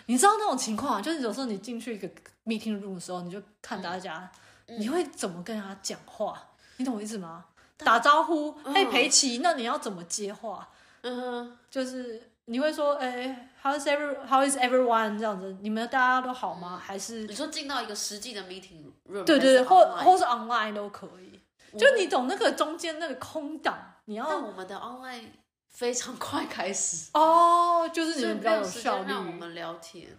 [0.07, 2.09] 你知道那种情况啊，就是有时候你进去一个
[2.45, 4.31] meeting room 的时候，你就看大家，
[4.67, 6.41] 嗯、你会怎么跟他讲话？
[6.77, 7.45] 你懂我意思吗？
[7.79, 10.69] 打招呼，嘿、嗯，裴奇，那你要怎么接话？
[11.03, 15.57] 嗯哼，就是你会说，哎、欸、，How is every How is everyone 这样子？
[15.61, 16.81] 你们大家都好吗？
[16.83, 19.25] 还是你说进到一个实际的 meeting room？
[19.25, 21.41] 对对对，或或是 online 都可以。
[21.79, 24.25] 就你懂那个中间那个空档，你要。
[24.29, 25.25] 但我们的 online。
[25.75, 30.17] 非常 快开始哦，oh, 就是你们比较有效率，让我们聊天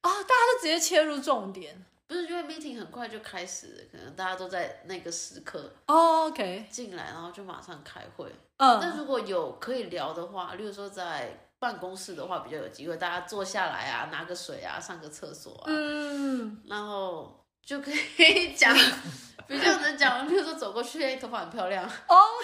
[0.00, 8.32] 啊，oh, 大家都直接切入重点，不是因为 meeting 很快就开始，可能大家都在那个时刻哦，OK 进来，然后就马上开会。
[8.56, 18.74] 嗯，那如果有可以聊的话，例如说在办公室的话，比较有机会，大家坐下来啊，拿个水啊，上个厕所啊，嗯，然后就可以 讲。
[19.48, 21.84] 比较能讲，比如说走过去，哎，头发很漂亮。
[21.84, 21.88] 哦，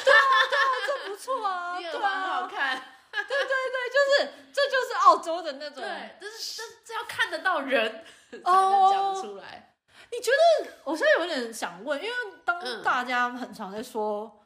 [0.04, 2.82] 对啊，对啊，这不错啊，你耳环很好看。
[3.12, 5.82] 对对对，就是这就是澳洲的那种。
[5.82, 9.74] 对，这是这这要看得到人才能讲出来。
[10.10, 10.30] 你觉
[10.64, 10.72] 得？
[10.84, 12.12] 我现在有点想问，因为
[12.44, 14.40] 当大家很常在说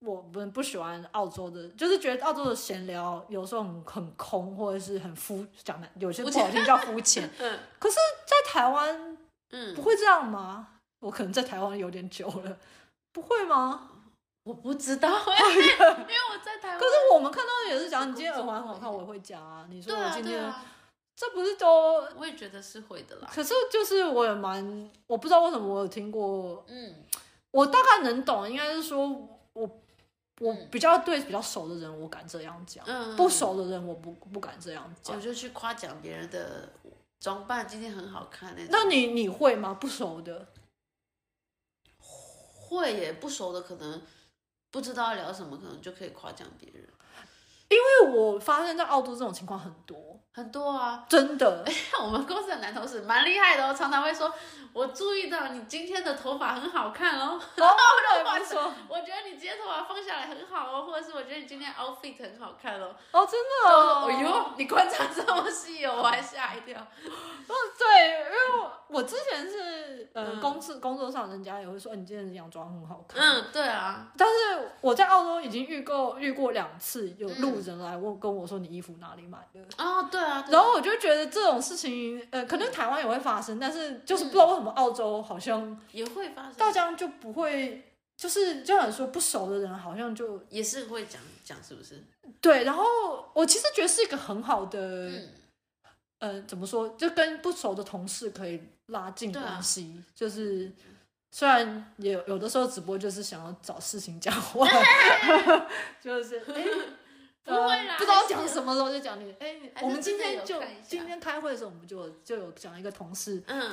[0.00, 7.28] 我们不喜欢澳洲的，就是觉得澳洲的闲聊有时候很很空，或者是很肤讲的，有些不好听叫肤浅。
[7.38, 7.58] 嗯。
[7.78, 9.18] 可是，在台湾，
[9.50, 10.68] 嗯，不会这样吗？
[11.00, 12.58] 我可能在台湾有点久了，
[13.12, 13.90] 不会吗？
[14.44, 16.78] 我不知道， 因为我在台湾。
[16.78, 19.66] 可是我们看到也是讲，你今天耳环很好看，我也会讲啊。
[19.70, 20.52] 你说我今天，
[21.16, 22.06] 这不是都？
[22.16, 23.30] 我也觉得是会的啦。
[23.32, 26.94] 可是就是我也蛮，我不知道为什么我有听过，嗯，
[27.50, 29.08] 我大概能懂，应该是说
[29.54, 29.70] 我
[30.40, 35.16] 我比较对比较熟的人，我敢这样讲，嗯，不熟的人我不不敢这样讲。
[35.16, 36.68] 我就去夸奖别人的
[37.18, 38.68] 装扮，今天很好看那种。
[38.70, 39.72] 那你你会吗？
[39.72, 40.48] 不熟的？
[42.68, 44.02] 会耶，不熟的可能
[44.74, 46.82] 不知道聊什么，可能就可以夸奖别人。
[47.68, 49.96] 因为我发现，在澳洲这种情况很多
[50.32, 51.64] 很多啊，真的。
[52.02, 54.32] 我们公司的男同事蛮厉害的哦，常常会说
[54.74, 57.40] ：“我注意到你今天的头发很好看哦。
[57.54, 57.74] ”然后
[58.32, 66.84] 我就说：“我觉得你今天头发放下来很好哦，或者是我觉得你今天 outfit 很好看哦。”哦，真的哦，哎呦，你观察这么细哦，我还吓一跳。
[68.94, 73.20] 我之前是呃，公司工作上，人家也会说你今天的洋装很好看。
[73.20, 74.12] 嗯，对啊。
[74.16, 79.60] 但是我在澳洲已经遇过遇过两次，有路人来问跟我说你衣服哪里买的。
[79.76, 80.44] 哦，对啊。
[80.48, 87.82] 然后我就觉得这种事情，呃，可能台湾也会发生，但是就是不知道为什么澳洲好像也会发生，大家就不会，
[88.16, 92.00] 就是就想说不熟的人好像就也是会讲讲，是不是？
[92.40, 92.62] 对。
[92.62, 92.84] 然后
[93.32, 95.10] 我其实觉得是一个很好的。
[96.20, 96.88] 呃，怎么说？
[96.90, 100.70] 就跟不熟的同事可以拉近关系，啊、就是
[101.30, 104.66] 虽然有有的时候直播就是想要找事情讲话，
[106.00, 106.64] 就是哎， 欸、
[107.44, 113.70] 不会啦，呃、不知道讲什么时候就讲你哎，我们今天就今天开会的时候，我们就就有讲一个同事，嗯，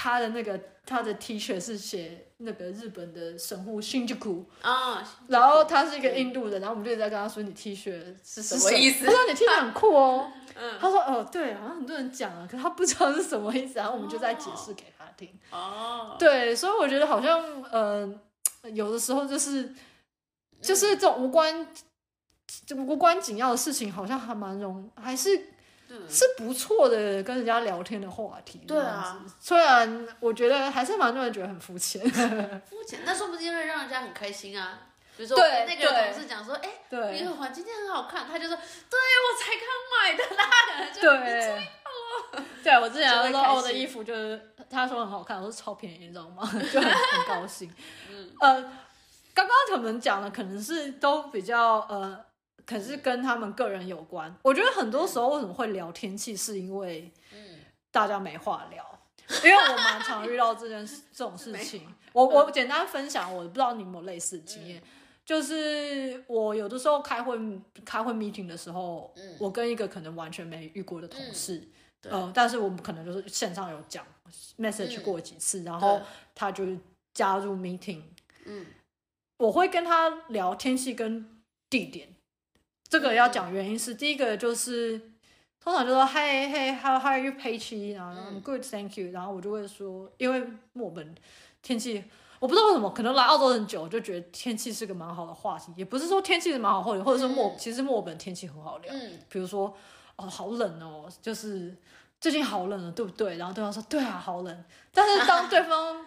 [0.00, 0.56] 他的那个
[0.86, 9.04] 他的 T 恤是写那个日本的神户 Shinjuku 啊，然后他是一个印度人，然后我们就在跟他说你 T 恤是什么意思？
[9.04, 15.28] 他说你 T 恤很酷哦， 嗯，他说哦对，好像很多人讲啊，可他不知道是什么意思，然后我们就在解释给他听。
[15.50, 18.08] 哦，对，所以我觉得好像，呃，
[18.72, 19.74] 有的时候就是，
[20.62, 21.66] 就是这种无关，
[22.64, 25.48] 就无关紧要的事情，好像还蛮容，还是
[26.08, 28.58] 是不错的跟人家聊天的话题。
[28.66, 32.02] 对啊，虽然我觉得还是蛮多人觉得很肤浅，
[32.68, 34.80] 肤浅，但说不定会让人家很开心啊。
[35.16, 40.48] 比如说我跟那个同事讲说，哎，李慧环今天很好看，他就说，对我才刚买的啦，
[40.94, 41.68] 对。
[42.62, 46.42] 对，我之前说我的衣服就是他说很好看，我说超便宜，你知道吗？
[46.72, 47.72] 就很很高兴。
[48.10, 48.62] 嗯，呃，
[49.34, 52.24] 刚刚他们讲的可能是都比较呃，
[52.68, 54.36] 可是跟他们个人有关。
[54.42, 58.84] 我觉得很多时候为什么会聊天气，是因为嗯，大家没话聊。
[59.42, 61.86] 因为我蛮常遇到这件事这种事情。
[62.12, 64.82] 我我简单分享，我不知道你有没有类似的经验，
[65.24, 67.38] 就是我有的时候开会
[67.86, 71.56] 开会 meeting 的时候，我跟一个可能完全没遇过的同事。
[72.04, 74.06] 嗯、呃，但是我们可能就是线上有讲
[74.58, 76.00] message 过几次，嗯、然后
[76.34, 76.64] 他就
[77.12, 78.02] 加入 meeting。
[78.44, 78.66] 嗯，
[79.38, 82.08] 我会跟他聊天气跟地点，
[82.88, 84.98] 这个要讲原因是、嗯、第一个就是
[85.62, 87.94] 通常就说 Hey Hey How How are you Peachy？
[87.94, 89.10] 然后 I'm Good Thank you。
[89.10, 91.14] 然后我就会说，因为墨本
[91.62, 92.04] 天气，
[92.38, 95.72] 我不知道为什么，可能来澳洲很久，就觉得天气是个蛮好的话题。
[95.76, 98.92] 也不是说天气是蛮好话题，或者是墨、嗯、其实墨本天气很好聊。
[98.92, 99.76] 嗯，比如说。
[100.20, 101.72] 哦，好冷哦，就是
[102.20, 103.36] 最近好冷了，对不对？
[103.36, 104.64] 然后对方说，对啊，好冷。
[104.92, 106.04] 但是当对方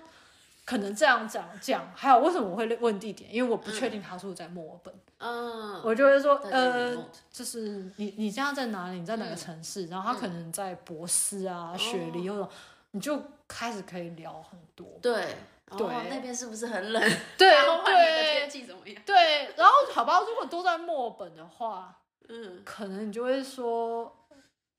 [0.72, 3.30] 可能这样讲讲，还有为什么我会问地点？
[3.30, 4.94] 因为我不确定他是不是在墨尔本。
[5.18, 6.96] 嗯，我就会说，呃，
[7.30, 7.60] 就是
[7.98, 8.98] 你你现在在哪里？
[9.02, 9.88] 你在哪个城市？
[9.88, 12.50] 然后他可能在博斯啊、雪梨或者，
[12.92, 14.88] 你就开始可以聊很多。
[15.02, 15.36] 对
[15.76, 17.02] 对，那边是不是很冷？
[17.38, 17.50] 对
[17.84, 19.04] 对，天气怎么样？
[19.06, 21.98] 对，然后好吧，如果都在墨尔本的话。
[22.30, 24.21] 嗯，可能你就会说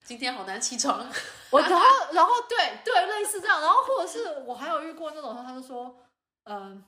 [0.04, 1.08] 今天好难起床，
[1.50, 5.96] 我然后 然后对对类似这样，然后或者是我还有遇过那种，他就说，
[6.44, 6.82] 嗯、呃，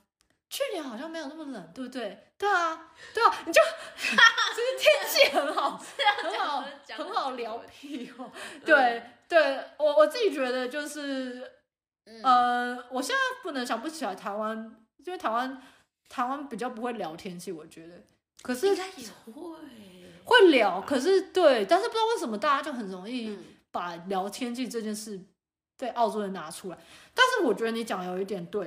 [0.49, 2.21] 去年好像没有那么冷，对不对？
[2.37, 3.61] 对啊，对啊，你就
[3.97, 5.77] 其 实天气很好，
[6.23, 8.29] 很好很好聊屁哦。
[8.65, 11.51] 对对，我我自己觉得就是，
[12.23, 14.75] 呃，我现在不能想不起来台湾，
[15.05, 15.61] 因为台湾
[16.09, 18.03] 台湾比较不会聊天气，我觉得，
[18.43, 20.04] 可是应该也会。
[20.25, 23.37] 会聊，可是对，但是不知道为什么大家就很容易
[23.71, 25.19] 把聊天气这件事
[25.77, 26.77] 对澳洲人拿出来。
[27.13, 28.65] 但是我觉得你讲有一点对，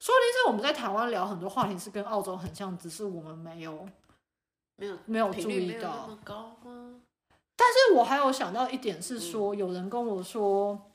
[0.00, 3.88] 说的是我们在台湾聊很多话题是跟澳洲很像，只是我们没有
[4.76, 6.10] 没有没有注意到。
[7.58, 10.90] 但是我还有想到一点是说，有人跟我说，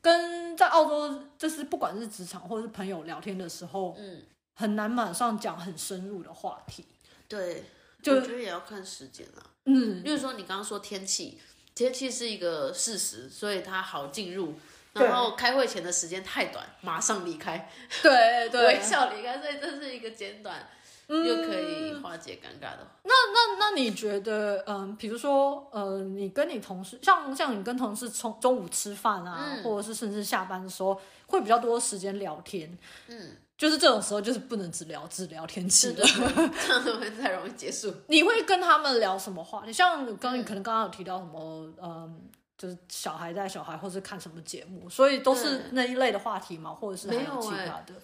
[0.00, 4.22] 跟在澳洲就是不管是职场或者是朋友聊天的时候，嗯，
[4.54, 6.86] 很难马上讲很深入的话题。
[7.26, 7.64] 对。
[8.04, 11.40] 就我觉得也要看时间啦，嗯，比如说你刚刚说天气，
[11.74, 14.54] 天气是一个事实，所以它好进入，
[14.92, 17.70] 然后开会前的时间太短，马上离开，
[18.02, 20.68] 对 对，微笑离开，所以这是一个简短、
[21.06, 22.86] 嗯、又可以化解尴尬的。
[23.04, 32.76] 那那那你觉得，嗯，比如说，呃，你跟你同事，像像你跟同事从中午吃饭啊，嗯、或者是甚至下班的时候，会比较多时间聊天，
[33.08, 33.36] 嗯。
[33.56, 37.94] 就是这种时候，就是不能只聊只聊天气的， 这样子会太容易结束。
[38.08, 39.62] 你会跟他们聊什么话？
[39.66, 42.20] 你像刚你可能刚刚有提到什么，嗯，嗯，
[42.58, 46.70] 就是小孩带小孩，或是看什么节目，所以都是那一类的话题嘛？
[46.70, 47.94] 或者是还有其他的？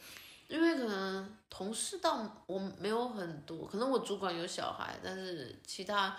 [0.48, 6.16] 因为可能同事到我没有很多，可能我主管有小孩，但是其他。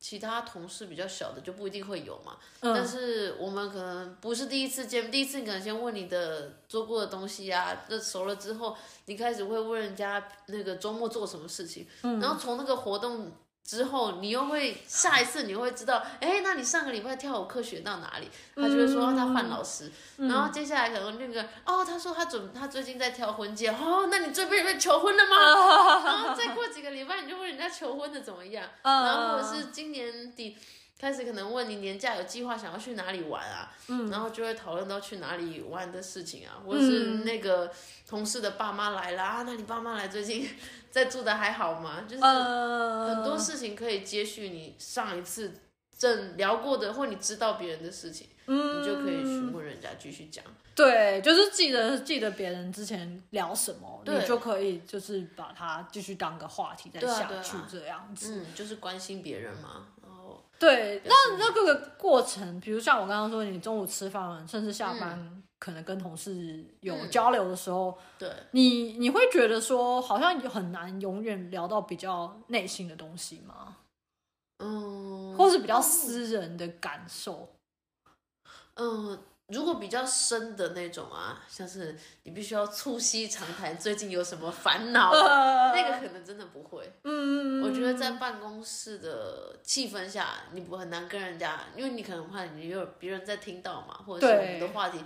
[0.00, 13.30] 其他同事比较小的就不一定会有嘛，嗯、但是我们可能不是第一次见，第一次你可能先问你的做过的东西啊，那熟了之后，你开始会问人家那个周末做什么事情，嗯、然后从那个活动。
[13.64, 18.28] 之后你又会下一次你又会知道，哎，那你上个礼拜跳舞课学到哪里？
[18.56, 25.36] 他就会说他换老师，嗯、然后接下来可能那个哦，他说他准他最近在挑婚戒，哦，那你最近被求婚了吗？
[25.36, 28.68] 啊、 然后再过几个礼拜你就问人家求婚的怎么样？
[28.82, 30.56] 啊、然后或者是今年底。
[31.00, 37.72] 开始可能问你年假有计划想要去哪里玩啊，嗯、然后就会讨论到去哪里玩的事情啊，或者是那个
[38.06, 40.46] 同事的爸妈来了啊，那你爸妈来最近
[40.90, 42.04] 在住的还好吗？
[42.06, 45.54] 就是很多事情可以接续你上一次
[45.96, 50.44] 正聊过的，或你知道别人的事情，嗯，你就可以询问人家继续讲。
[50.74, 58.40] 对，就是记得记得别人之前聊什么，你就可以就是把它继续当个话题再下去这样子。
[58.40, 59.86] 嗯，就是关心别人嘛。
[60.60, 65.18] 对，那那各个过程，比如像我刚刚说，你中午吃饭，甚至下班。
[65.18, 73.76] 嗯可能跟同事有交流的时候，嗯、对，你你会觉得说好像很难永远聊到比较内心的东西吗？
[74.60, 77.46] 嗯，或是比较私人的感受？
[78.76, 79.18] 嗯，
[79.52, 86.92] 如果比较深的那种啊，像是你必须要促膝长谈，最近有什么烦恼，呃、那个可能真的不会。
[87.04, 94.98] 嗯，我觉得在办公室的气氛下，你不很难跟人家，因为你可能怕你有别人在听到嘛，或者是我们的话题。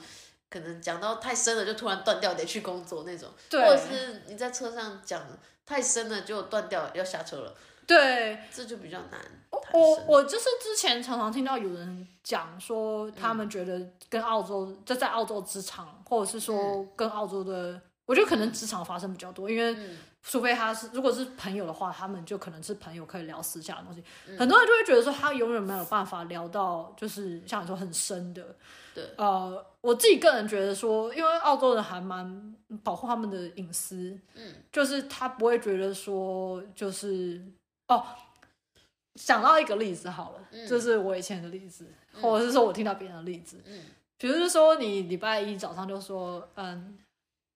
[0.50, 5.20] 可能讲到太深了，就突然断掉，得去工作那种，对或者是你在车上讲
[5.66, 7.52] 太深了，就断掉，要下车了。
[7.86, 9.20] 对，这就比较难。
[9.72, 19.76] 我我就是之前常常听到有人讲说，他们觉得跟澳洲就在澳洲职场，或者是说跟澳洲的，嗯、我觉得可能职场发生比较多，因为
[20.22, 24.02] 除非他是如果是朋友的话，他们就可能是朋友，可以聊私下的东西。
[24.26, 28.56] 嗯、很多人就会觉得说，他永远没有办法聊到，就是像你说很深的。
[28.94, 37.42] 对，呃，我自己个人觉得说，因为澳洲人还蛮保护他们的隐私，嗯，就是他不会觉得说，就是
[37.88, 38.04] 哦，
[39.14, 43.80] 想到一个例子好了，嗯，这是我以前的例子，嗯，或者是说我听到别人的例子，嗯，
[44.18, 46.98] 比如说你礼拜一早上就说，嗯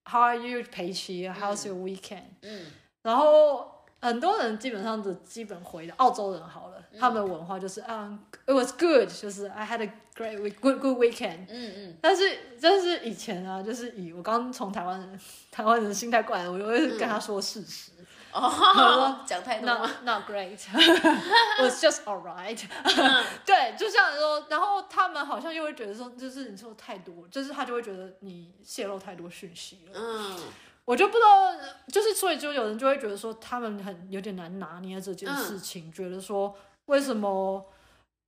[0.04, 2.24] ，How are you，裴奇？How's your weekend？
[2.42, 2.66] 嗯，
[3.02, 3.76] 然后。
[4.00, 11.46] 很多人基本上的基本回的澳洲人好了，嗯、他们的文化就是嗯、um,，it was good，就是 I had a great week，good good weekend。
[11.48, 11.96] 嗯嗯。
[12.00, 17.90] 但是但是以前啊，就是以我刚从台湾人台湾人的心态过来，我就会跟他说事实。
[18.32, 19.26] 哦、嗯。
[19.26, 19.68] 讲太多。
[20.04, 22.60] Not great，was just alright。
[23.44, 29.92] 对，就像说，然后他们好像又会觉得说，就是你说太多，就是他就会觉得你泄露太多讯息了。
[29.94, 30.38] 嗯。
[30.84, 31.52] 我就不知道，
[31.92, 37.62] 就是所以就有人就会觉得说他们很有点难拿捏这件事情，嗯、觉得说为什么，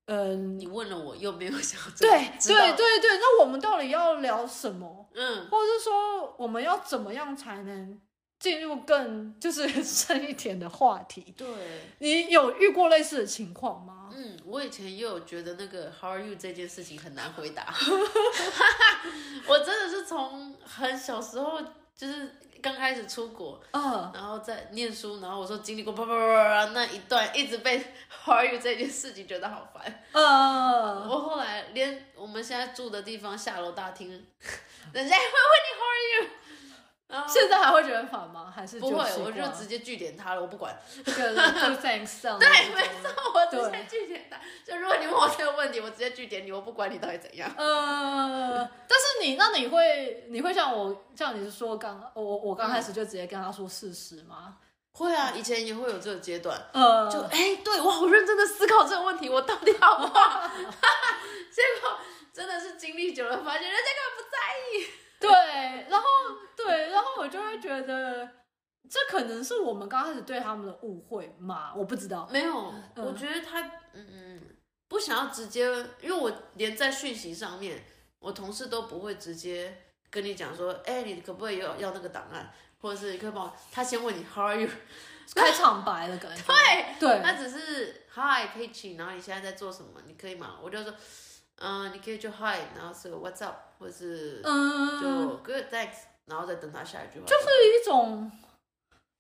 [0.05, 5.09] 嗯、呃，你问了我又没有想对对对对，那我们到底要聊什么？
[5.15, 7.99] 嗯，或者是说我们要怎么样才能
[8.41, 11.33] 进入更就是 深一点的话题？
[11.37, 11.47] 对，
[11.99, 14.11] 你有遇过类似的情况吗？
[14.13, 17.73] 嗯，我以前也有觉得那个 How are you 这件事情很难回答，
[19.47, 21.61] 我真的是从很小时候
[21.95, 22.35] 就是。
[22.63, 27.79] 刚开始出国，uh, 然后在念书，然后我说经历过啪啪啪啪那一段，一直被
[28.23, 30.05] How are you 这件事情觉得好烦。
[30.13, 34.11] Uh, 我后来连我们现在住的地方下楼大厅，
[34.93, 36.31] 人家也会问你 How are you。
[37.29, 38.53] 现在还会觉得烦吗？
[38.55, 39.05] 还是不会？
[39.25, 40.77] 我就直接据点他了，我不管。
[41.05, 41.35] 这个
[41.83, 44.39] thanks 对，没错，我直接据点他。
[44.65, 47.51] 就如果你问我这个问题，我直接据点你，我不管你到底怎样。
[47.57, 54.57] 呃，但是你那你会你会像我像你是说刚我我刚开始就直接跟他说事实吗？
[54.93, 56.61] 会啊，以前也会有这个阶段。
[56.73, 60.51] 呃，就哎，对我好认真的思考这个问题，我到底好不好？
[61.51, 61.99] 结果
[62.33, 64.39] 真的是经历久了，发现人家根本不在
[64.79, 64.87] 意。
[65.21, 65.31] 对，
[65.89, 66.07] 然后
[66.57, 68.27] 对，然后我就会觉得，
[68.89, 72.27] 这可能是我们刚开始对他们的误会嘛，我不知道。
[72.33, 73.61] 没有，嗯、我觉得他
[73.93, 74.43] 嗯嗯
[74.89, 75.67] 不想要直接，
[76.01, 77.85] 因为我连在讯息上面，
[78.19, 84.69] 我同事都不会直接跟你讲说，哎，你可不可以要要那个档案，或者是你可以帮我，他先问你 How are you，
[85.37, 86.43] 开场白的感觉。
[86.47, 90.01] 对对，他只是 Hi 可以请，然后你现在在做什么？
[90.07, 90.59] 你可以吗？
[90.63, 90.95] 我就说。
[91.63, 97.27] 嗯，你可以就 Hi，然后是 What's up，或是嗯就 Good thanks，然后再等他下一句话。
[97.27, 97.47] 就是
[97.81, 98.31] 一种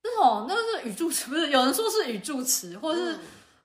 [0.04, 3.18] 那种那个是语助词，不是有人说是语助词，或是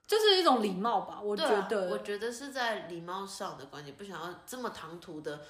[0.06, 1.20] 就是一种礼貌吧？
[1.20, 5.40] 我觉得，我觉得是在礼貌上的关系，不想要这么唐突的，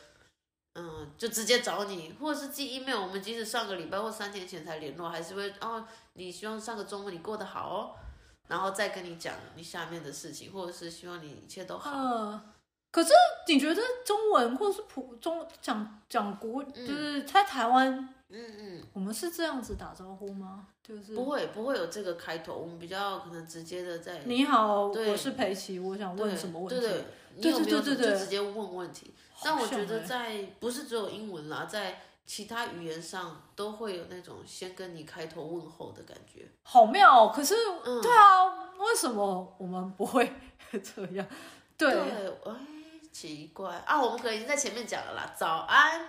[0.75, 3.01] 嗯，就直接找你，或者是寄 email。
[3.01, 7.95] 我们即使上个礼拜或三天前才联络，还是会哦，你希望上个周末你过得好哦，
[8.49, 11.91] 然后再跟你讲你下面的事情，或者是希望你一切都好。
[12.97, 13.13] 可是
[13.47, 17.93] 你觉得中文或是普中讲讲国，就是在台湾，
[18.31, 20.69] 嗯嗯，我们是这样子打招呼吗？
[20.83, 26.81] 就是不会不会有这个开头，我们比较可能直接的在你好，我是裴奇，我想问什么问题？
[26.81, 27.05] 对对，
[27.35, 29.13] 你有没有就直接问问题？
[29.45, 37.29] 但我觉得在不是只有英文啦，在其他语言上都会有那种先跟你开头问候的感觉，好妙。
[37.29, 37.55] 可是
[38.03, 40.33] 对啊，为什么我们不会
[40.83, 41.27] 这样？
[41.77, 42.76] 对，哎。
[43.19, 45.35] 奇怪啊，我们可能已经在前面讲了啦。
[45.35, 46.07] 早安，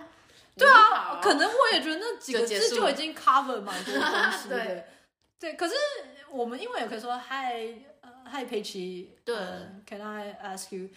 [0.57, 4.57] 对啊，可能我也觉得那几个字就已经 cover 蛮多东西的。
[4.59, 4.85] 对，
[5.39, 5.73] 对，可是
[6.29, 10.89] 我们英文也可以说 hi，hi 佩奇，对、呃、，Can I ask you？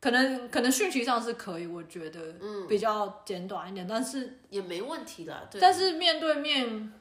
[0.00, 2.34] 可能可能讯息上是可以，我觉得
[2.66, 5.42] 比较简短一点，嗯、但是也没问题啦。
[5.50, 6.94] 对，但是面对面，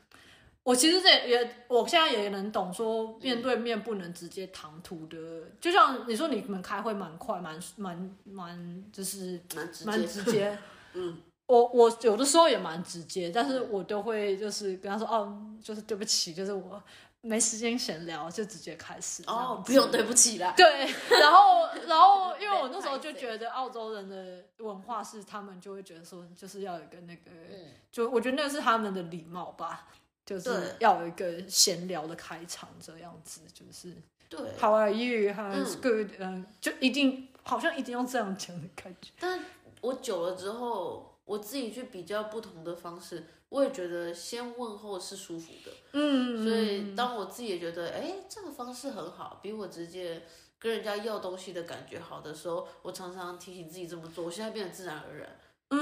[0.68, 10.58] 我其实这也，我现在也能懂，说面对面不能直接唐突的，嗯、就像你说你们开会蛮快，蛮蛮蛮，就是蛮直接，蛮直接。
[10.92, 16.84] 嗯，我我有的时候也蛮直接，但是我都会就是跟他说，哦，就是对不起，就是我。
[17.22, 20.54] 没时间闲聊，就直接开始哦，不用对不起啦。
[20.56, 20.86] 对，
[21.20, 29.88] 然后然后因为我那时候就觉得澳洲人的文化是，他们就会觉得说，就是要有一个那个，嗯、就我觉得那是他们的礼貌吧，
[30.28, 33.92] 就是要有一个闲聊的开场这样子，就是
[34.30, 35.34] 对，How are you?
[35.34, 36.12] How is good?
[36.20, 39.12] 嗯，就一定好像一定要这样讲的感觉。
[39.20, 39.44] 但
[39.82, 43.24] 我久了之后，我自己去比较不同的方式。
[43.50, 50.24] 我也觉得先问候是舒服的，嗯，所以当我自己也觉得，哎，这个方式很好，比我直接
[50.60, 54.26] 跟人家要东西的感觉好的时候，我常常提醒自己这么做。
[54.26, 55.30] 我现在变得自然而然，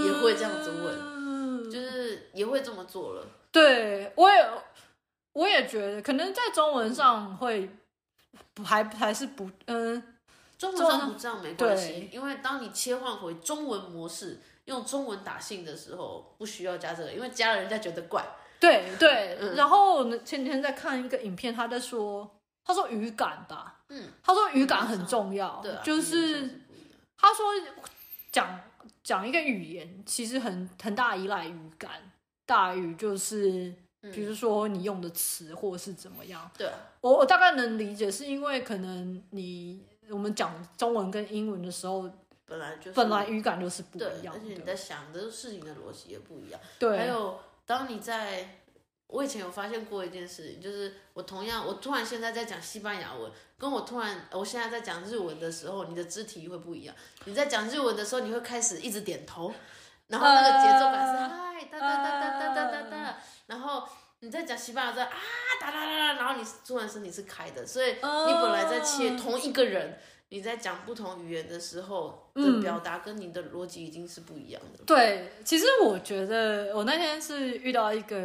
[0.05, 1.14] 也会这样子问，嗯，
[1.75, 3.27] 就是也会这么做了。
[3.51, 4.49] 对，我也，
[5.33, 7.69] 我也觉得，可能在中文上会
[8.63, 10.01] 还还是不，嗯，
[10.57, 14.39] 中文上不这样没关系，因为当你切换回中文模式。
[14.65, 18.25] 用中文打信的时候不需要加这个，因为加了人家觉得怪。
[18.59, 22.27] 对对，嗯、然后前几天在看一个影片，他在说，
[22.63, 26.61] 他说语感吧，嗯，他说语感很重要，对、啊，就是，是
[27.15, 27.45] 他说
[28.31, 28.59] 讲
[29.05, 32.11] 讲一个语言其实很很大依赖语感，
[32.45, 33.73] 大于就是
[34.11, 36.51] 比如说你用的词或是怎么样。
[36.57, 42.11] 对、嗯，我我大概能理解，是因为可能你我们讲中文跟英文的时候。
[42.47, 46.61] 本来就是本来语感就是不一样，而且你在想的事情的逻辑也不一样。
[46.77, 48.61] 对，还有当你在，
[49.07, 56.95] 我以前有发现过一件事情，就是我同样，我突然现在在讲西班牙文，跟我突然我现在在讲日文的时候，你的肢体会不一样。
[57.25, 59.53] 你在讲日文的时候，你会开始一直点头，
[60.07, 63.87] 然后那个节奏感是嗨哒哒哒哒哒哒哒哒，然后
[64.19, 65.17] 你在讲西班牙在啊
[65.61, 69.97] 哒哒哒哒，然后你突然身体是开的，所以你本来在切同一个人。
[70.29, 74.83] 你在讲不同语言的时候的表达，跟你的逻辑已经是不一样的。
[74.83, 78.17] 对，其实我觉得我那天是遇到一个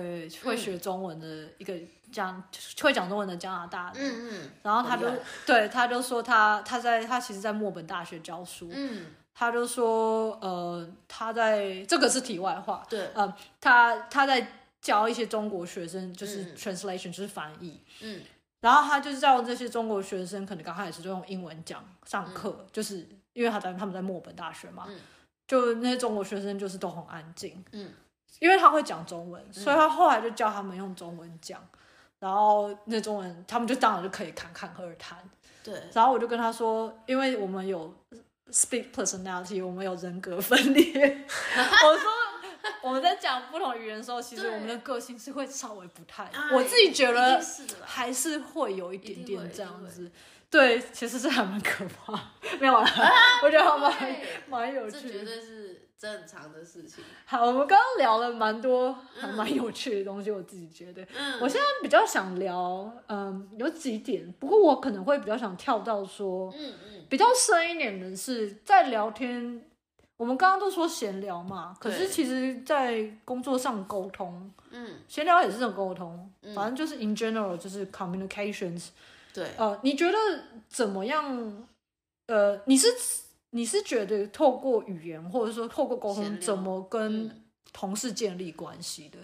[0.42, 1.74] 会学中文的一个
[2.12, 2.42] 讲
[2.82, 5.06] 会讲中文的加拿大人，嗯嗯，然后他就
[5.46, 14.46] 对他就说他他在他其实，在墨本大学教书，嗯，他就说呃他在这个是题外话，对，呃他他在
[14.80, 18.20] 教一些中国学生，就是 translation 就是翻译，嗯。
[18.60, 25.00] 然后他就是叫这些中国学生，可能刚开始就用英文讲上课，嗯、就是因为他在他们在墨本大学嘛，嗯、
[25.48, 27.90] 就那些中国学生就是都很安静，嗯，
[28.38, 31.78] 因为他会讲中文，所以他后来就教他们用中文讲，嗯、
[32.20, 35.18] 然后那中文他们就当然就可以侃侃而谈，
[35.64, 35.74] 对。
[35.92, 37.92] 然后我就跟他说，因为我们有
[38.52, 42.10] speak personality，我们有人格分裂， 我说。
[42.82, 47.42] 我们在讲不同语言的时候，其实我们的个性是会稍微不太，我自己觉得
[47.82, 50.10] 还是会有一点点这样子。
[50.50, 52.18] 对，其实是还蛮可怕，
[52.58, 53.12] 没有啦，
[53.42, 54.16] 我觉得还蛮
[54.48, 55.02] 蛮有趣的。
[55.02, 55.69] 这绝对是
[56.00, 57.04] 正常的事情。
[57.26, 61.06] 好，我们刚刚聊了蛮多还蛮有趣的东西，我自己觉得。
[61.14, 69.62] 嗯我现在比较想聊，嗯，有几点，不过我可能会比较想跳到说，嗯嗯，比较深一点的是在聊天。
[70.16, 78.88] 我们刚刚都说闲聊嘛，可是其实，在工作上沟通，嗯，闲聊也是这种沟通，嗯、反正就是 in general 就是 communications，
[79.34, 80.18] 对，呃，你觉得
[80.68, 81.66] 怎么样？
[82.26, 82.86] 呃，你是
[83.50, 89.18] 你是觉得透过语言或者说透过沟通，怎么跟同事建立关系的？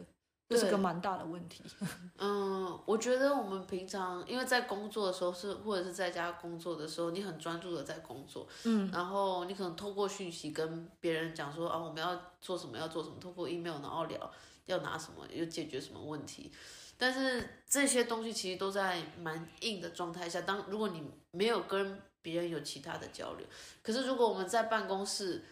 [0.49, 1.65] 这是个蛮大的问题。
[2.19, 14.31] 嗯，我觉得我们平常因为在工作的时候是，或者是在家工作的时候，你很专注的在工作，嗯，然后你可能透过讯息跟别人讲说啊，我们要做什么，要做什么，透过 email 然后聊
[14.67, 16.53] 要拿什么，要解决什么问题。
[16.97, 20.41] 但是这些东西其实都在蛮硬的状态下。
[20.43, 21.03] 当如果你
[21.33, 23.47] 没有跟别人有其他的交流，
[23.83, 25.45] 可是如果我们在办公室。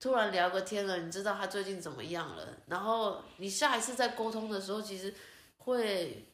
[0.00, 2.46] 突然聊个天了，你知道他最近怎么样了？
[2.66, 5.14] 然后你下一次在沟通的时候，其实
[5.56, 6.26] 会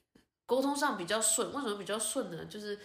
[0.44, 1.52] 沟通上比较顺。
[1.52, 2.44] 为什么比较顺呢？
[2.46, 2.76] 就是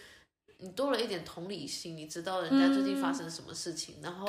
[0.58, 4.26] 你多了一点同理心，你知道人家最近发生什么事情，嗯、然后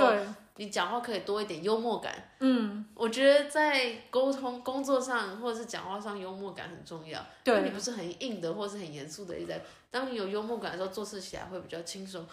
[0.55, 2.31] 你讲话可以多一点幽默感。
[2.39, 7.23] 嗯，我觉得在沟通工作上或者是讲话上，幽默感很重要。
[7.43, 9.61] 对，因为你不是很硬的，或是很严肃的一在。
[9.91, 12.25] 当你有幽默感的时候，做事起来会比较轻松。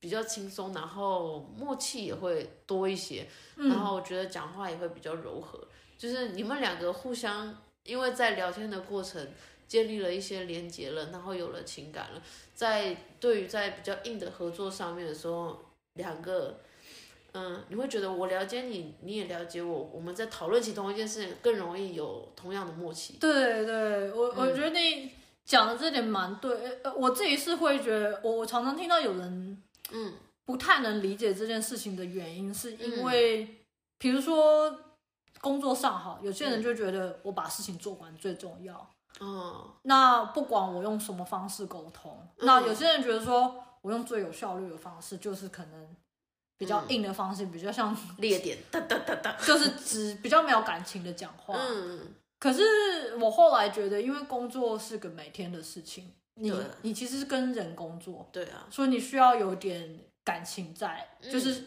[0.00, 5.60] 比较轻松，然后默契也会多一些，嗯、然后我觉得讲话也会比较柔和。
[5.98, 9.28] 就是你们两个互相，因为在聊天的过程，
[9.68, 12.22] 建立了一些连接了，然后有了情感了，
[12.54, 15.60] 在对于在比较硬的合作上面的时候，
[15.94, 16.60] 两个，
[17.32, 23.18] 嗯，你会觉得我了解你，你也了解我，我们在讨论起同一件事情更容易有同样的默契。
[23.20, 25.10] 对对，我我觉得你
[25.44, 29.62] 讲的这点蛮对，呃，我自己是会觉得，我我常常听到有人，
[29.92, 30.14] 嗯，
[30.44, 33.56] 不太能理解这件事情的原因，是因为，嗯、
[33.98, 34.74] 比如说
[35.40, 38.90] 工作上哈，有些人就觉得我把事情做完最重要。
[39.20, 45.96] 嗯，那不管我用什么方式沟通，嗯，那有些人觉得说我用最有效率的方式，就是可能
[46.56, 51.54] 比较硬的方式，嗯，比较像列点哒哒哒哒， 就是只比较没有感情的讲话。
[51.58, 61.64] 嗯，可是我后来觉得，因为工作是个每天的事情，你你其实是跟人工作，对啊，所以你需要有点感情在，嗯，就是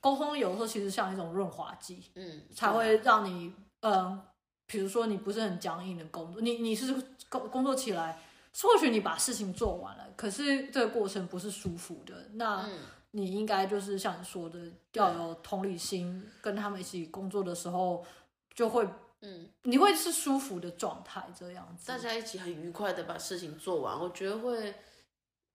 [0.00, 3.92] 沟通有时候其实像一种润滑剂，嗯，才会让你嗯。
[3.92, 4.22] 呃
[4.68, 6.92] 比如说你不是很僵硬的工作，你你是
[7.28, 8.20] 工工作起来，
[8.60, 12.12] 或许你把事情做完了，可是这个过程不是舒服的。
[12.32, 12.68] 那
[13.12, 14.58] 你应该就是像你说的，
[14.94, 18.04] 要有同理心，跟他们一起工作的时候，
[18.56, 18.84] 就会
[19.26, 21.86] 嗯，你会是舒服的状态这样子。
[21.86, 24.74] 大家一起很愉快的把事情做完，我觉得会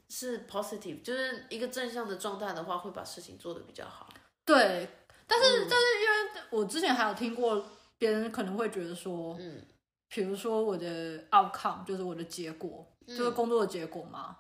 [0.10, 4.14] 是 positive，就是一个正向的状态的话，会把事情做得比较好。
[4.46, 4.90] 对，
[5.26, 7.66] 但是、嗯、但是因为我之前还有听过。
[8.02, 9.64] 别人可能会觉得说，嗯，
[10.10, 14.40] 比如说我的 outcome 就是我的结果，嗯、就是工作的结果嘛。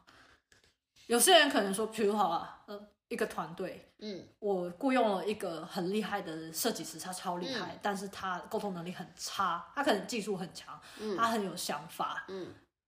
[1.05, 12.47] 有些人可能说，比如好啊，呃，一个团队，嗯，我雇佣了一个很厉害的设计师，他超厉害，嗯、但是他沟通能力很差，他可能技术很强，嗯，他很有想法，嗯，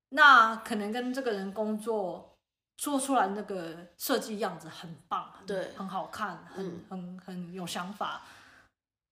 [0.09, 2.37] 那可能跟这个人工作
[2.77, 8.21] 做出来那个设计样子很棒，对，很好看，很、嗯、很很有想法。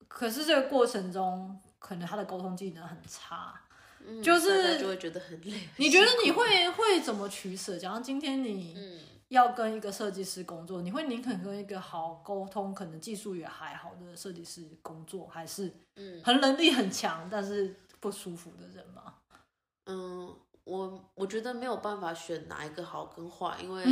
[0.07, 3.61] 可是这个过程中，可能他的沟通技能很差，
[3.99, 5.67] 嗯、就是就会觉得很累。
[5.75, 7.77] 你觉得你会会怎么取舍？
[7.77, 8.77] 假如今天你
[9.31, 19.15] 要跟一个设计师工作，你会宁肯跟一个好沟通、可能技术也还好的设计师工作，还是嗯很能力很强但是不舒服的人吗？
[19.85, 20.35] 嗯。
[20.63, 23.83] 我我觉得没有办法选哪一个好跟坏，因为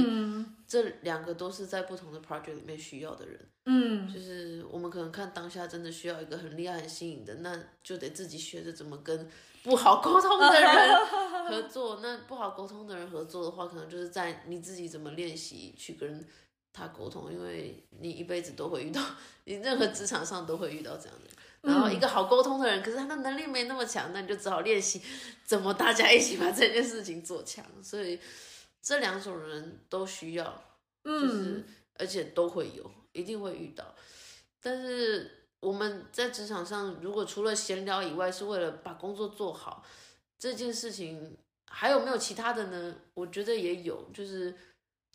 [0.68, 3.50] 这两个都是在不同的 project 里面需要的人。
[3.66, 9.28] 嗯，就是我们可能看当下真的需要一个很厉害、很新颖的，那就得自己学着怎么跟
[9.64, 11.05] 不好沟通的人
[11.47, 11.99] 合作。
[12.01, 16.26] 那不好沟通的人合作的话，可能就是在你自己怎么练习去跟
[16.72, 19.01] 他沟通，因为你一辈子都会遇到，
[19.45, 21.30] 你任何职场上都会遇到这样的。
[21.62, 25.01] 然后一个好沟通的人，可是他的能力没那么强，那你就只好练习
[25.43, 27.66] 怎么大家一起把这件事情做强。
[27.84, 28.18] 所以
[28.82, 30.64] 这两种人都需要，
[31.03, 33.84] 就是而且都会有，一定会遇到。
[34.62, 39.84] 但是我们在职场上，如果除了闲聊以外，是为了把工作做好，
[40.38, 42.95] 这件事情还有没有其他的呢？
[43.14, 44.55] 我觉得也有，就是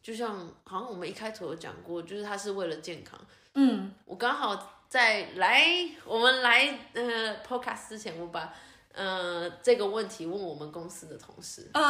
[0.02, 3.20] 就像好像我们一开头有讲过，就是他是为了健康。
[3.54, 4.70] 嗯，我刚好。
[4.86, 5.66] 在来
[6.04, 8.54] 我们来呃 podcast 之前，我把
[8.92, 11.82] 呃这个问题问我们公司的同事，呃，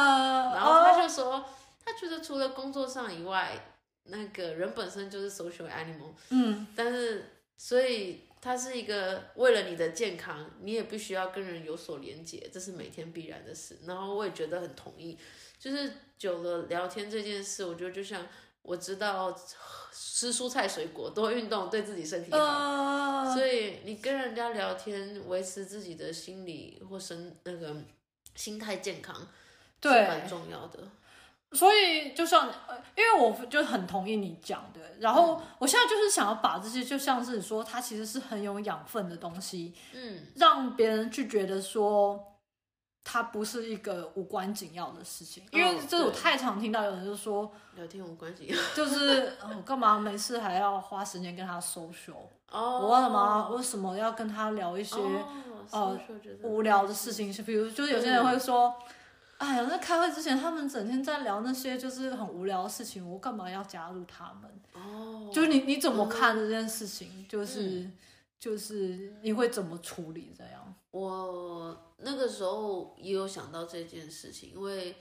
[0.55, 1.45] 然后他就说，呃，
[1.85, 3.75] 他觉得除了工作上以外，
[4.05, 13.79] 那个人本身就是 social animal，嗯，但是所以他是一个为了你的健康，你也必须要跟人有所连接，这是每天必然的事。
[13.85, 15.17] 然后我也觉得很同意，
[15.57, 18.27] 就是久了聊天这件事，我觉得就像
[18.61, 19.35] 我知道。
[19.97, 22.37] 吃蔬菜水果，多运动，对自己身体好。
[22.37, 23.33] Uh...
[23.33, 27.73] 所以你跟人家聊天，维持自己的心理或身那个
[28.35, 29.15] 心态健康，
[29.79, 30.79] 对，是蛮重要的。
[31.55, 32.47] 所以就像，
[32.95, 42.31] 因为我就很同意你讲的，然后我现在就是想要把这些，就像是说，它其实是很有养分的东西，嗯，让别人去觉得说。
[43.07, 52.15] 它不是一个无关紧要的事情，因为这是我太常听到有人就说聊天无关紧要，就是我干嘛没事还要花时间跟他 social？
[52.49, 53.49] 哦，我干嘛？
[53.49, 54.97] 为什么要跟他聊一些
[55.69, 55.95] 呃
[56.41, 57.31] 无聊的事情？
[57.31, 58.73] 是比如就是有些人会说，
[59.37, 64.51] 哎呀，那开会之前他们整天在聊那些就是很无聊的事情，我干嘛要加入他们？
[64.73, 67.25] 哦，就是你你怎么看这件事情？
[67.27, 67.89] 就是
[68.39, 70.75] 就是你会怎么处理这样？
[70.91, 71.81] 我。
[71.99, 74.93] 那个时候也有想到这件事情，因为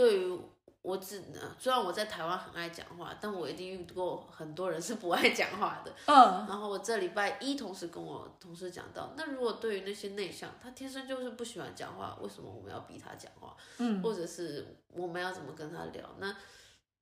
[0.00, 0.40] 对于
[0.80, 5.92] 我只能，虽然我在台湾很爱讲话，但我一定遇过很多人是不爱讲话的。
[6.06, 6.46] 嗯。
[6.48, 13.54] 然后我这礼拜一同时跟我同事讲到，那如果对于那些内向，他天生就是不喜欢讲话，为什么我们要逼他讲话？
[13.76, 14.02] 嗯。
[14.02, 16.08] 或者是我们要怎么跟他聊？
[16.18, 16.34] 那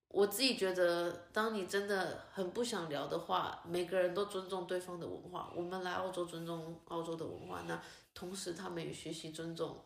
[0.08, 5.52] 我自己觉得，当你真的很不想聊的话，每个人都尊重对方的文化。
[5.54, 7.80] 我们来澳洲尊重澳洲的文化，那。
[8.14, 9.76] 同时，他们也学习尊重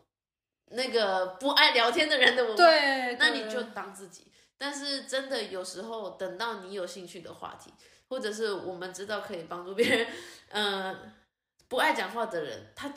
[0.71, 4.27] 那个不爱聊天的人的文化，对，那你就当自己。
[4.57, 7.71] 但是真的有时候，等到你有兴趣的话题，
[8.07, 10.07] 或者是我们知道可以帮助别人，
[10.49, 11.13] 嗯、呃，
[11.67, 12.93] 不爱讲话的人，他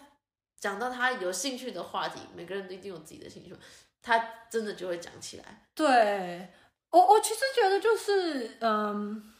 [0.60, 3.52] 讲到他有兴趣的话题，每个人都一定有自己的兴趣，
[4.00, 4.16] 他
[4.48, 5.66] 真的就会讲起来。
[5.74, 6.48] 对，
[6.90, 9.34] 我我其实觉得就是，嗯，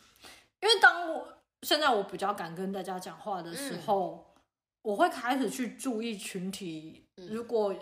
[0.60, 1.28] 因为当我
[1.62, 4.42] 现在我比较敢跟大家讲话的时候，嗯、
[4.82, 7.72] 我会开始去注意群体，如果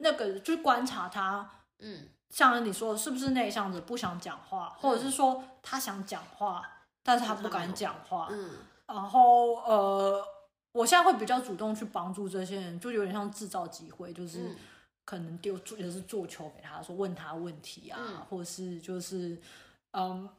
[0.00, 1.48] 那个就观察他，
[1.78, 2.08] 嗯。
[2.32, 6.64] 像你说的，是不是内向者不想讲话，或者是说他想讲话，
[7.02, 8.28] 但是他不敢讲话。
[8.30, 8.50] 嗯，
[8.86, 10.24] 然后呃，
[10.70, 14.56] 我现在会比较主动去帮助这些人，就有点像制造机会，就是
[15.04, 19.36] 可能丢也是做球给他说，问他问题啊，嗯、或是就是
[19.90, 20.30] 嗯，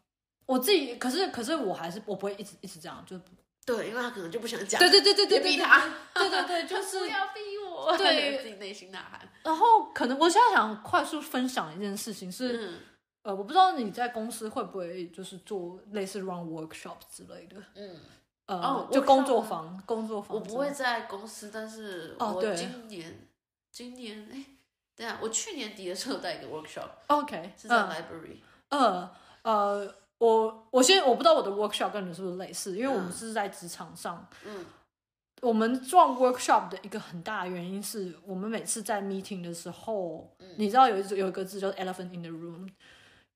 [0.46, 3.20] 我自己，可是可是我还是我不会一直一直这样，就
[3.66, 8.38] 对，因为他可能就不想讲，对对对对对，逼他，对对对，就 是不要逼我，对。
[8.42, 9.22] 自己内心呐喊。
[9.44, 12.80] 然后可能我现在想快速分享一件事情是，嗯、
[13.24, 18.00] 呃，我不知道你在公司会不会就是做类似 run workshop 之类的，嗯，
[18.48, 20.36] 呃，哦、就工作坊，工作坊。
[20.36, 23.14] 我不会在公司，但是我今年，哦、
[23.72, 24.44] 今年，哎，
[24.96, 28.38] 对啊，我去年底的时候带一个 workshop，OK，是在 library，
[28.70, 29.10] 呃，
[29.44, 29.96] 呃，
[30.26, 34.60] 我我先我不知道我的 workshop 跟你是不是类似，因为我们是在职场上，嗯。
[34.60, 34.66] 嗯
[35.42, 42.70] 我们做 workshop 的一个很大的原因是我们每次在 meeting 的时候，嗯、你知道有一有一个字叫 elephant in the room，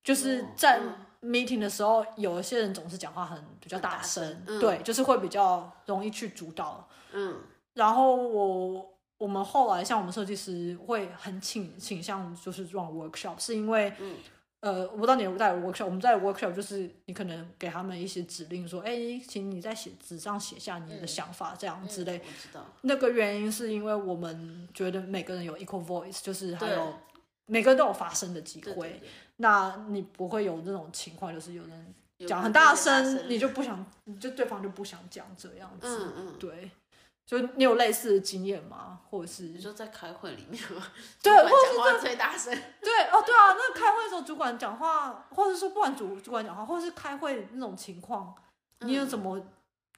[0.04, 0.80] 就是在
[1.24, 6.88] meeting 的时候，有一些人总是讲话很比较大声，嗯、对，就是会比较容易去主导。
[7.12, 7.38] 嗯，
[7.74, 13.92] 然后我我们后来像我们设计师会很倾倾向就是做 workshop，是因为。
[14.00, 14.14] 嗯
[14.62, 22.18] 呃，我不知道你在 workshop，我们在 workshop 就是你可能给他们一些指令，说，哎，请你在写纸上写下你的想法，这样之类。
[22.18, 22.66] 我知道。
[22.82, 26.96] 那个原因是因为我们觉得每个人有 equal voice，就是还有
[27.46, 29.02] 每个人都有发声的机会。
[29.38, 31.94] 那你不会有这种情况，就是有人
[32.28, 35.88] 讲很大声，你就不想，你就对方就不想讲这样子。
[35.88, 36.34] 嗯嗯。
[36.40, 36.72] 对。
[37.26, 39.02] 就你有类似的经验吗？
[39.10, 40.86] 或者是你说在开会里面吗？
[41.24, 42.54] 对，或者是话最大声。
[42.82, 48.36] 对哦，对啊，那开会的时候主管讲话，或者说不管主主管讲话，或者是开会那种情况，
[48.82, 49.42] 你有怎么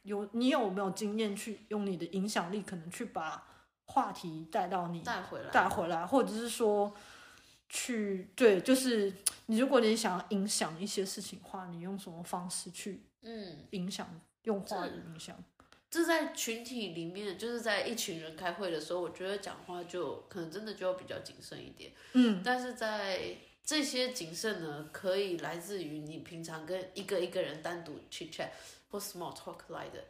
[0.04, 3.46] 有你有没有经验去用你的影响力，可能去把
[3.86, 6.94] 话题带到你带回来带回来，或者是说
[7.68, 9.14] 去对，就是
[9.48, 14.08] 你如果你想要影响一些事情的话，你用什么方式去嗯影响，
[14.44, 15.36] 用话语影响。
[15.90, 21.94] 这在群体里面，就是在一群人开会的时候，我觉得讲话就可能真的就要比较谨慎一点。
[22.12, 28.50] 嗯，但是在这些谨慎呢，可以来自于你平常跟一个一个人单独去 chat
[28.90, 30.04] 或 small talk 来的，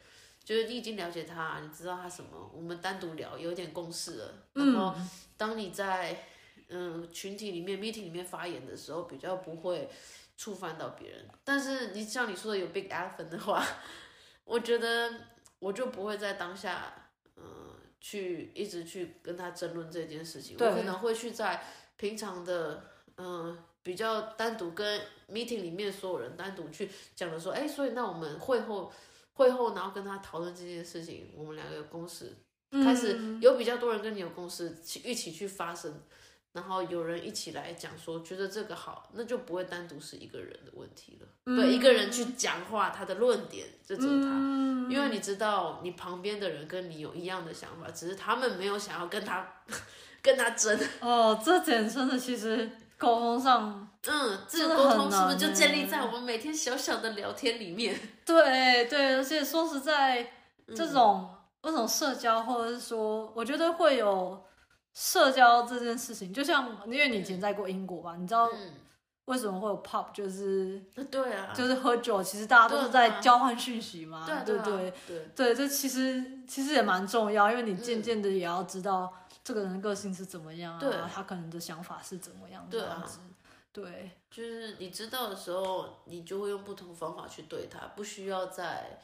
[0.44, 4.34] 就是你已经了解他，你知道他什么，我们单独聊有点共识了。
[4.54, 4.96] 然后
[5.38, 6.26] 当你在
[6.70, 9.88] 嗯群体里面 meeting 里面发言的时候，比较不会
[10.38, 11.28] 触犯到别人。
[11.44, 13.64] 但是你像你说的有 big elephant 的话，
[14.44, 15.14] 我觉得。
[15.60, 20.58] 我就不会在当下，嗯、呃，去一直去跟他争论这件事情。
[20.60, 21.64] 我可能会去在
[21.96, 22.84] 平常的，
[23.16, 28.92] 嗯、呃，比较单独跟 meeting 里面所有人单独去讲的说，哎，所以那我们会后
[29.34, 32.36] 会后，然后跟他讨论这件事情，我们两个有共识，
[32.72, 36.02] 嗯、开始有比较多人跟你有共识，一起去发声。
[36.58, 41.28] 然后有人一起来讲说，觉得这个好，那就不会单独是一个人的问题了。
[41.46, 49.48] 嗯、对，一个人去讲话，他的论点就只有他，嗯、因为你知道，你旁边的人跟你有一样的想法，只是他们没有想要跟他
[50.24, 50.80] 跟他争。
[51.00, 57.96] 哦，这点真的其实沟通上，嗯，这个沟通是不是就建立在我们每天小小的聊天里面？
[58.26, 60.32] 对对，而且说实在，
[60.76, 61.30] 这种
[61.62, 64.44] 这种社交，或者是说，我觉得会有。
[65.00, 68.50] 社交这件事情，就像因为你以前在过英国吧，嗯、你知道
[69.26, 70.82] 为什么会有 pub，就是
[71.12, 74.92] 对啊，就是喝酒，其实大家都是在交换讯息嘛，对不对？
[75.06, 80.92] 对，对，这其实其实也蛮重要，因为你渐渐的也要知道这个人的个性是怎么样啊，对。
[81.14, 83.20] 他可能的想法是怎么样这样子，
[83.72, 89.00] 对，啊、对，就是你知道的时候，你就会用不同方法去对他，不需要在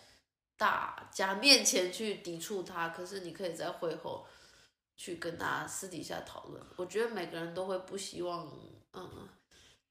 [0.57, 4.25] 大家面前去抵触他，可是你可以在会后。
[4.95, 8.47] 去跟他私底下讨论，我觉得每个人都会不希望，
[8.93, 9.27] 嗯，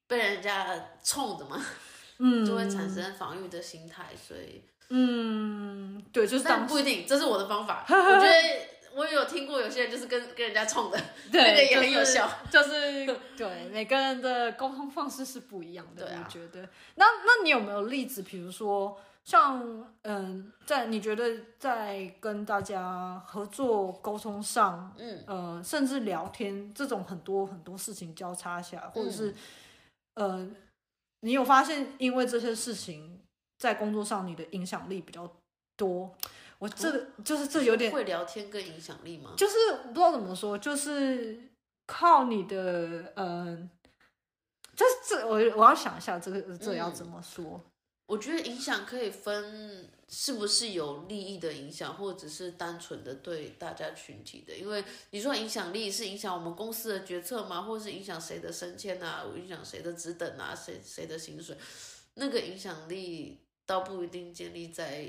[0.07, 1.63] 被人家冲着嘛，
[2.19, 7.85] 嗯，就会产生防御的心态，所以，嗯，对，就是，但不一定，这是我的方法。
[7.91, 8.33] 我觉得
[8.95, 11.01] 我也有听过有些人就是跟跟人家冲的，
[11.33, 12.31] 对，那个也很有效。
[12.51, 16.69] 就是、就是、对每个人的沟通方式是不一样的，我觉得。
[16.97, 18.23] 那那你有没有例子？
[18.23, 29.31] 比如说像嗯，在你觉得在跟大家合作沟通上，嗯呃，甚至聊天这种很多很多事情交叉下，或者是、
[30.15, 30.51] 嗯、呃，
[31.21, 33.21] 你有发现因为这些事情
[33.59, 35.31] 在工作上你的影响力比较
[35.77, 36.13] 多？
[36.59, 39.35] 我这就是这有点会聊天跟影响力吗？
[39.37, 39.55] 就是
[39.89, 41.41] 不知道怎么说，就是
[41.87, 43.71] 靠你的嗯，
[44.75, 47.61] 这这我我要想一下这个这要怎么说、嗯？
[48.13, 54.55] 我觉得影响可以分是不是有利益的影响，或者是单纯的对大家群体的。
[54.55, 57.63] 因为你说影响力是影响我们公司的决策吗？
[57.63, 59.25] 或者是影响谁的升迁啊？
[59.35, 60.55] 影响谁的职等啊？
[60.55, 61.57] 谁谁的薪水？
[62.15, 65.07] 那个影响力倒不一定建立在。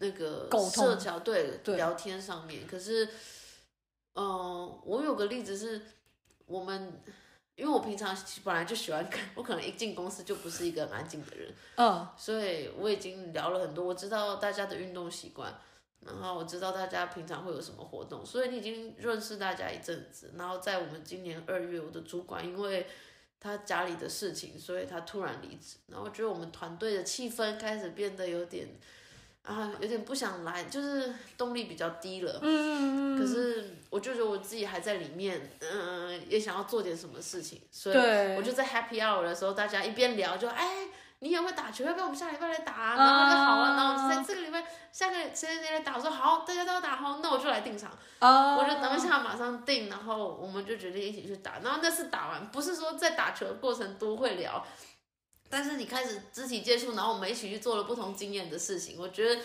[0.00, 3.04] 那个社交对，对聊天上面，可是，
[4.14, 5.80] 嗯、呃，我有个例子是，
[6.46, 7.02] 我们
[7.58, 15.52] 因为我平常本来就喜欢看，我可能一进公司就不是一个很安静的人，嗯，所以我已经聊了很多，我知道大家的运动习惯，
[16.00, 22.86] 然后我知道大家平常会有什么活动，所以你已经认识大家一阵子，然后在我们今年二月，我的主管因为
[23.40, 28.68] 他家里的事情，所以他突然离职，然后我觉得我们团队的气氛开始变得有点。
[29.42, 32.38] 啊，有点不想来，就是动力比较低了。
[32.42, 37.96] 嗯，可是我就觉得我自己还在里面，嗯、呃，也想要做点什么事情，所以
[38.36, 40.88] 我就在 Happy Hour 的时候，大家一边聊就，哎，
[41.20, 42.96] 你也会打球，要不要我们下礼拜来打啊？
[42.96, 47.90] 然后就好啊，然后这个礼拜下个谁谁谁来打，我说好，大家都要打好，那我就来定场。
[48.20, 51.60] Uh, 我就当下马上定，然后我们就决定一起去打。
[51.62, 54.66] 然后那次打完，不是说在打球的过程都会聊。
[55.50, 59.40] 但是你开始肢体接触，然后我们一起去做了不同经验的事情，我觉得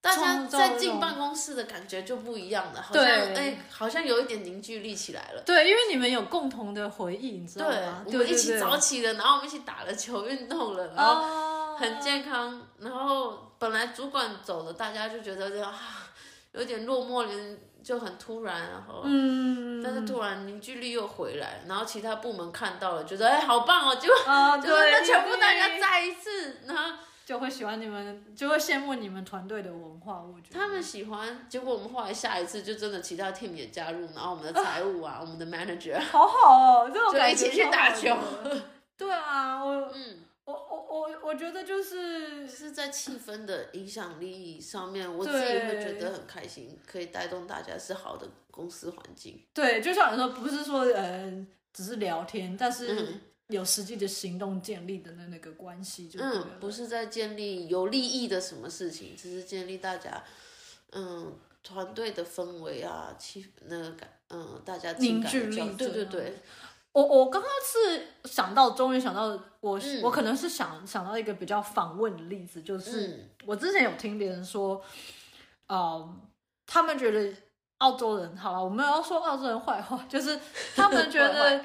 [0.00, 5.42] 大家在进办公室的感觉就不一样了，好像哎，好像有一点凝聚力起来了。
[5.46, 8.04] 对，因为你们有共同的回忆，你知道吗？
[8.04, 12.50] 对，我们一起早起了，然后我们一起打了球，运动了，然后很健康。
[12.50, 12.62] Oh.
[12.80, 16.10] 然后本来主管走了，大家就觉得就啊，
[16.52, 17.58] 有点落寞，连。
[17.82, 30.58] 就很突然，然后，嗯，但是突然凝聚力又回来，然后其他部门看到了，觉得哎，好棒哦，就啊， 对，那全部大家再一次，然后就会喜欢你们，就会羡慕你们团队的文化，我觉得。
[30.58, 38.16] 他们喜欢，结果我们后来下一次就真的其他 team 也加入，然后我们的财务啊，啊 我们的 manager，好好哦，这种感觉，就一起去打球。
[38.96, 40.21] 对啊，我嗯。
[40.92, 49.42] 我我觉得就是是在气氛的影响力上面，我自己会觉得很开心，可以带动大家是好的公司环境。
[49.54, 60.22] 对，就像你说，不是说呃只是聊天，但是有实际的行动建立的那那个关系就，就嗯，不是在建立有利益的什么事情，只是建立大家
[60.90, 66.34] 嗯团队的氛围啊，气那个感嗯大家凝聚力，对对对。
[66.92, 69.28] 我我刚刚是想到，终于想到
[69.60, 74.82] 我，嗯、我可能是想想到一个比较反问的例子，就是、嗯、我之前有听别人说，
[75.68, 76.16] 呃，
[76.66, 77.34] 他们觉得
[77.78, 80.38] 澳洲人，好了，我们要说澳洲人坏话，就是
[80.76, 81.64] 他们觉得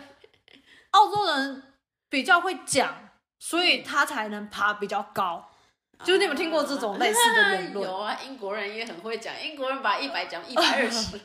[0.91, 1.63] 澳洲人
[2.09, 5.49] 比较会讲，所以他才能爬比较高。
[6.00, 7.88] 嗯、就是你们听过这种类似的言论？
[7.88, 11.20] 有啊，英国人也很会讲，英国人把一百讲一百二十。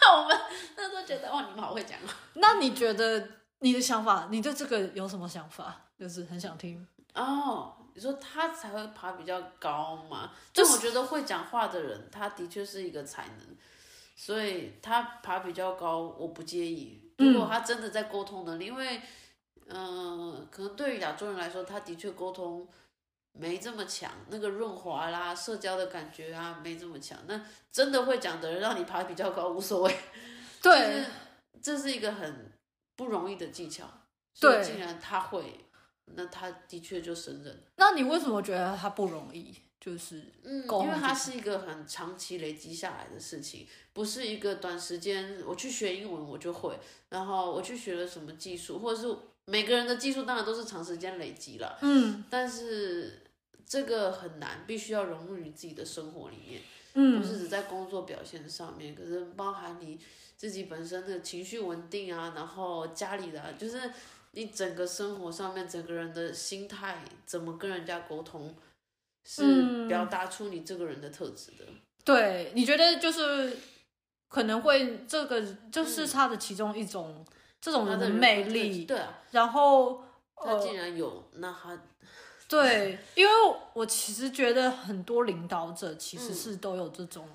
[0.00, 0.40] 那 我们
[0.76, 2.14] 那时候觉得哇，你们好会讲啊！
[2.34, 3.28] 那你觉得
[3.60, 5.82] 你的想法，你对这个有什么想法？
[5.98, 7.74] 就是很想听哦。
[7.94, 10.30] 你说他才会爬比较高嘛？
[10.52, 13.56] 就我觉得会讲话的人，他的确是一个才能，
[14.16, 17.00] 所以他爬比较高，我不介意。
[17.18, 19.00] 如果他真的在沟通能力，因为
[19.68, 22.68] 嗯、呃，可能对于亚洲人来说，他的确沟通。
[23.36, 27.18] 没这么强，那个润滑啦，社交的感觉啊，没这么强。
[27.26, 29.96] 那真的会讲的人，让你爬比较高无所谓。
[30.62, 31.04] 对，
[31.60, 32.52] 这是一个很
[32.94, 33.90] 不容易的技巧。
[34.38, 35.66] 对，既然他会，
[36.14, 37.60] 那他的确就胜任。
[37.74, 39.52] 那你为什么觉得他不容易？
[39.80, 46.78] 就是嗯，因为他是一个很长期累积下来的事情，不是一个短时间我去学英文我就会，
[47.08, 49.14] 然后我去学了什么技术，或者是
[49.46, 51.76] 每个人的技术当然都是长时间累积了。
[51.82, 53.22] 嗯，但是。
[53.66, 56.60] 这个很难，必须要融入你自己的生活里面，
[56.94, 59.98] 嗯，不是只在工作表现上面，可是包含你
[60.36, 63.90] 自己本身的情绪稳定啊，然后家里的，就是
[64.32, 68.54] 你整个生活上面整个人的心态，怎么跟人家沟通，
[69.24, 71.64] 是表达出你这个人的特质的。
[71.66, 73.56] 嗯，对，你觉得就是
[74.28, 75.42] 可能会这个
[75.72, 77.26] 就是他的其中一种，嗯，
[77.60, 80.04] 这种人的魅力，对啊，然后
[80.36, 81.82] 他竟然有，那他。
[82.62, 83.32] 对， 因为
[83.72, 87.28] 我其实觉得很多领导者其实是都有这种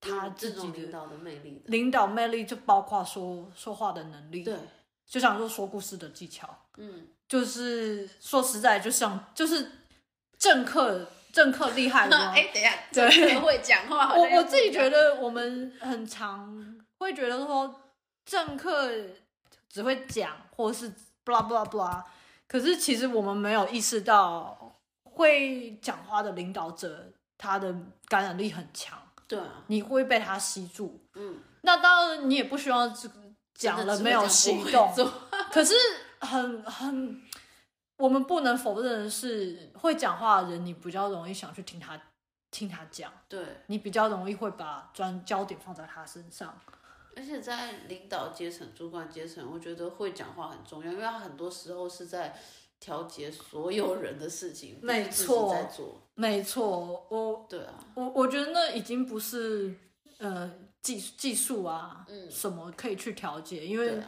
[0.00, 4.54] 他自己的领导的魅力，领导魅力就包括说说话的能力，对，
[5.06, 9.70] 就像说说故事的技巧，嗯，就是说实在，就像就是
[10.38, 12.32] 政客，政客厉害 吗？
[12.36, 14.14] 哎，等一下，对，会讲话。
[14.14, 17.80] 我我自己觉得我们很常会觉得说
[18.26, 18.90] 政客
[19.68, 20.90] 只会讲，或是
[21.24, 22.02] blah blah blah，
[22.54, 24.56] 可是其实我们没有意识到
[25.02, 27.74] 会讲话的领导者，他的
[28.06, 28.96] 感染力很强。
[29.26, 31.04] 对啊，你会被他吸住。
[31.14, 32.88] 嗯，那当然你也不需要
[33.54, 34.88] 讲了没有行动。
[35.50, 35.74] 可是
[36.20, 37.20] 很很，
[37.96, 42.00] 我们不能否认的是，会讲话的人，你比较容易想去听他
[42.52, 43.12] 听他讲。
[43.28, 46.56] 对，你比较容易会把专焦点放在他身上。
[47.16, 52.36] 而且在领导阶层、主管阶层，我觉得会讲话很重要，因为他很多时候是在
[52.80, 55.54] 调节所有人的事情，没错，
[56.14, 59.74] 没错，我对啊，我我觉得那已经不是
[60.18, 60.52] 呃
[60.82, 63.98] 技技术啊，嗯，什么可以去调节，因为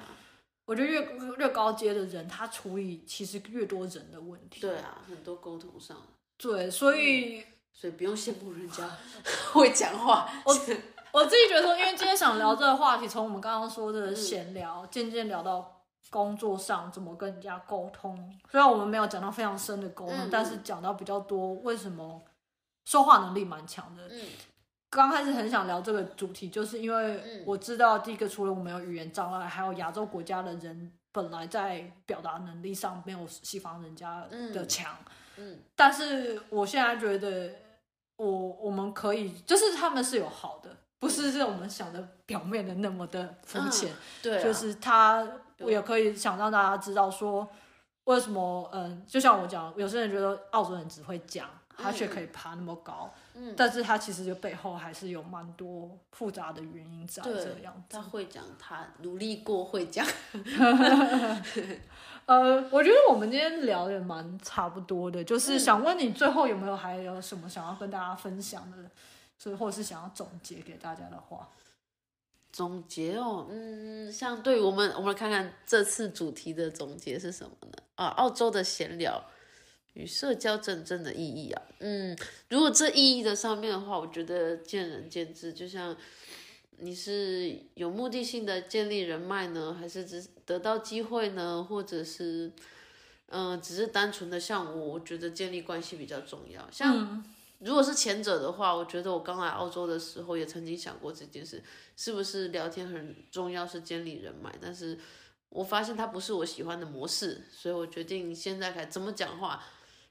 [0.66, 1.00] 我觉得越
[1.38, 5.96] 越高阶的人，他处理其实越多人的问题，对啊，很多沟通上，
[6.36, 8.90] 对，所以、嗯、所以不用羡慕人家
[9.54, 10.52] 会讲话，我
[11.16, 15.72] 我自己觉得说，因为今天想聊这个话题，从我们刚刚说的闲聊，渐、嗯、渐聊到。
[16.08, 18.16] 工作上怎么跟人家沟通？
[18.48, 22.22] 虽然我们没有讲到非常深的沟通，嗯、但是讲到比较多，为什么
[22.84, 24.06] 说话能力蛮强的？
[24.12, 24.24] 嗯，
[24.88, 34.96] 刚开始很想聊这个主题，就是因为我知道，第一个除了我们有语言障碍，还有亚洲国家的人本来在表达能力上没有西方人家的强。
[35.38, 37.52] 嗯，但是我现在觉得，
[38.14, 43.90] 我我们可以，就是他们是有好的，不是是我们想的表面的那么的肤浅。
[43.90, 45.26] 嗯、对、啊，就是他。
[45.60, 47.48] 我也可以想让大家知道说，
[48.04, 57.82] 为什么嗯，就像我讲，有些人觉得澳洲人只会讲，他却可以爬那么高，嗯，但是他其实就背后还是有蛮多复杂的原因在这样。
[57.88, 60.06] 他会讲，他努力过会讲。
[62.26, 68.76] 呃，我觉得我们今天聊也蛮差不多的，就是想问你最后有没有还有什么想要跟大家分享的，
[69.38, 71.50] 所以或是想要总结给大家的话。
[72.52, 77.76] 总结哦，嗯，像对我们，我们来看看这次主题的总结是什么呢？
[77.96, 79.22] 啊，澳洲的闲聊
[79.92, 82.16] 与社交真正的意义啊，嗯，
[82.48, 85.52] 如果这意义的上面的话，我觉得见仁见智。
[85.52, 85.94] 就像
[86.78, 91.62] 你是有目的性的建立人脉呢，还是只得到机会呢？
[91.62, 92.50] 或者是
[93.26, 96.66] 嗯、呃，只是单纯的像我，我觉得建立关系比较重要。
[96.70, 96.96] 像。
[96.96, 97.24] 嗯
[97.58, 101.62] 如果是前者的话，我觉得我刚来澳洲的时候也曾经想过这件事，
[101.96, 104.54] 是不是聊天很重要，是建立人脉？
[104.60, 104.98] 但是
[105.48, 109.62] 我发现它不是我喜欢的模式，所以我决定现在开始怎么讲话，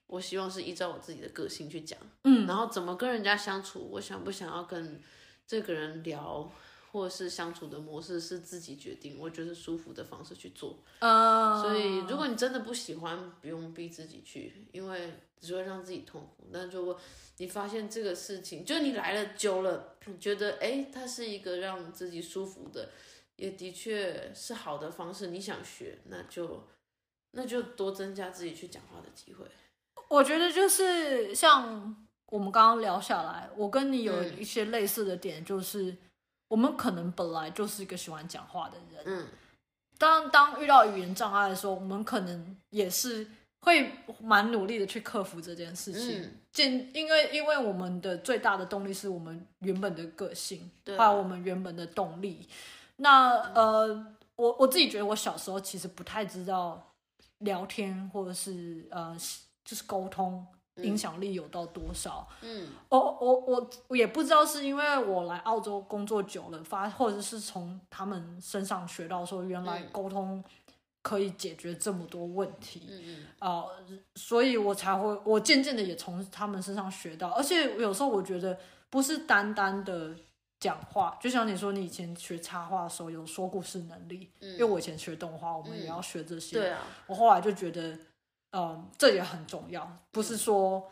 [0.08, 5.02] 我希望是依照我自己的个性去讲，嗯，然后怎么跟人家相处，我想不想要跟
[5.48, 6.52] 这个人聊。
[6.96, 10.80] 或者是相处的模式是自己决定，我觉得舒服的方式去做。
[11.02, 11.62] Uh...
[11.62, 16.48] 所以如果你真的不喜欢，不用逼自己去，因为只会让自己痛苦。
[16.54, 16.98] 但如果
[17.36, 22.88] 你发现这个事情，就你来了久了，你觉得哎，它是一个让自己舒服的，
[23.36, 26.66] 也的确是好的方式，你想学，那就
[27.32, 29.46] 那就多增加自己去讲话的机会。
[30.08, 35.92] 我觉得就是像我们刚刚聊下来，我跟你有一些类似的点，就是。
[35.92, 35.98] 嗯
[36.48, 39.28] 我们可能本来就是一个喜欢讲话的人，嗯，
[39.98, 43.28] 当当遇到语言障碍的时候，我们可能也是
[43.62, 43.92] 会
[44.22, 46.22] 蛮努力的去克服这件事情。
[46.22, 52.48] 嗯，因为因为我们的最大的动力是我们原本的个性，对，还有我们原本的动力。
[52.98, 56.92] 那呃，我我自己觉得我小时候其实不太知道
[57.40, 59.18] 聊天或者是呃，
[59.66, 60.46] 就是沟通。
[60.84, 62.28] 影响力有到多少？
[62.42, 70.44] 嗯，我我我我也不知道，是因为我来澳洲工作久了，发或者是从他们身上学到说，原来沟通
[71.02, 72.88] 可以解决这么多问题。
[72.90, 78.58] 嗯嗯，啊、呃，所以我才会，我渐渐的也从他们身上学到，而且有时候我觉得
[78.90, 80.14] 不是单单的
[80.60, 86.60] 讲话，就像你说，你以前学插画的时候有说故事能力，嗯，因为我以前学动画，我们也要学这些。
[86.60, 87.98] 对啊，我后来就觉得。
[88.52, 90.90] 嗯，这也很重要，不是说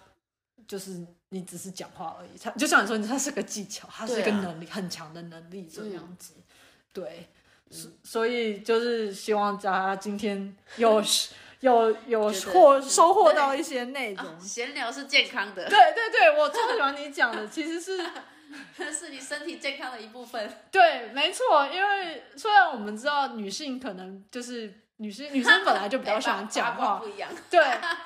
[0.68, 2.30] 就是你只是讲话而已。
[2.38, 6.34] 它就像你说，它是个技巧，它是一个能力、啊、很强的能力这样子。
[6.38, 6.44] 嗯、
[6.92, 7.30] 对，
[7.72, 11.02] 所、嗯、所以就是希望大家今天有
[11.62, 14.40] 有有获收获到一些内容。
[14.42, 17.98] 闲聊是健康的，对对对，我超喜欢你讲的，其实是
[18.78, 20.54] 这 是你身体健康的一部分。
[20.70, 24.83] 对，没错，因为虽然我们知道女性可能就是。
[24.98, 27.60] 女生女生本来就比较喜欢讲话，不一样， 对，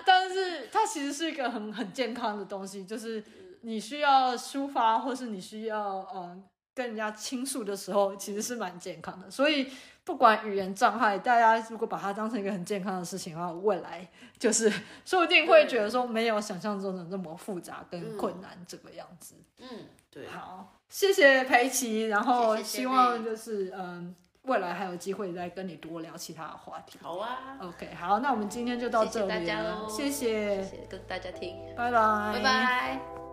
[0.06, 3.24] 但是它其实是一个很很健康的东西，就是
[3.62, 6.42] 你需要抒发，或是你需要嗯
[6.74, 9.30] 跟人家倾诉的时候，其实是蛮健康的。
[9.30, 9.70] 所以
[10.06, 14.08] 不管语言障碍，大家如果把它当成一个很健康的事情的话，未来
[14.40, 14.72] 就是
[15.04, 19.36] 说不定会觉得说没有想象中的那么复杂跟困难这个样子。
[19.60, 19.68] 嗯，
[20.10, 20.26] 对。
[20.28, 24.16] 好，谢谢佩奇，然后希望就是嗯。
[24.48, 26.98] 未来还有机会再跟你多聊其他的话题。
[27.02, 33.27] 好啊，OK，好，那我们今天就到这里了，谢谢，谢谢，谢谢跟大家听，拜拜，拜拜。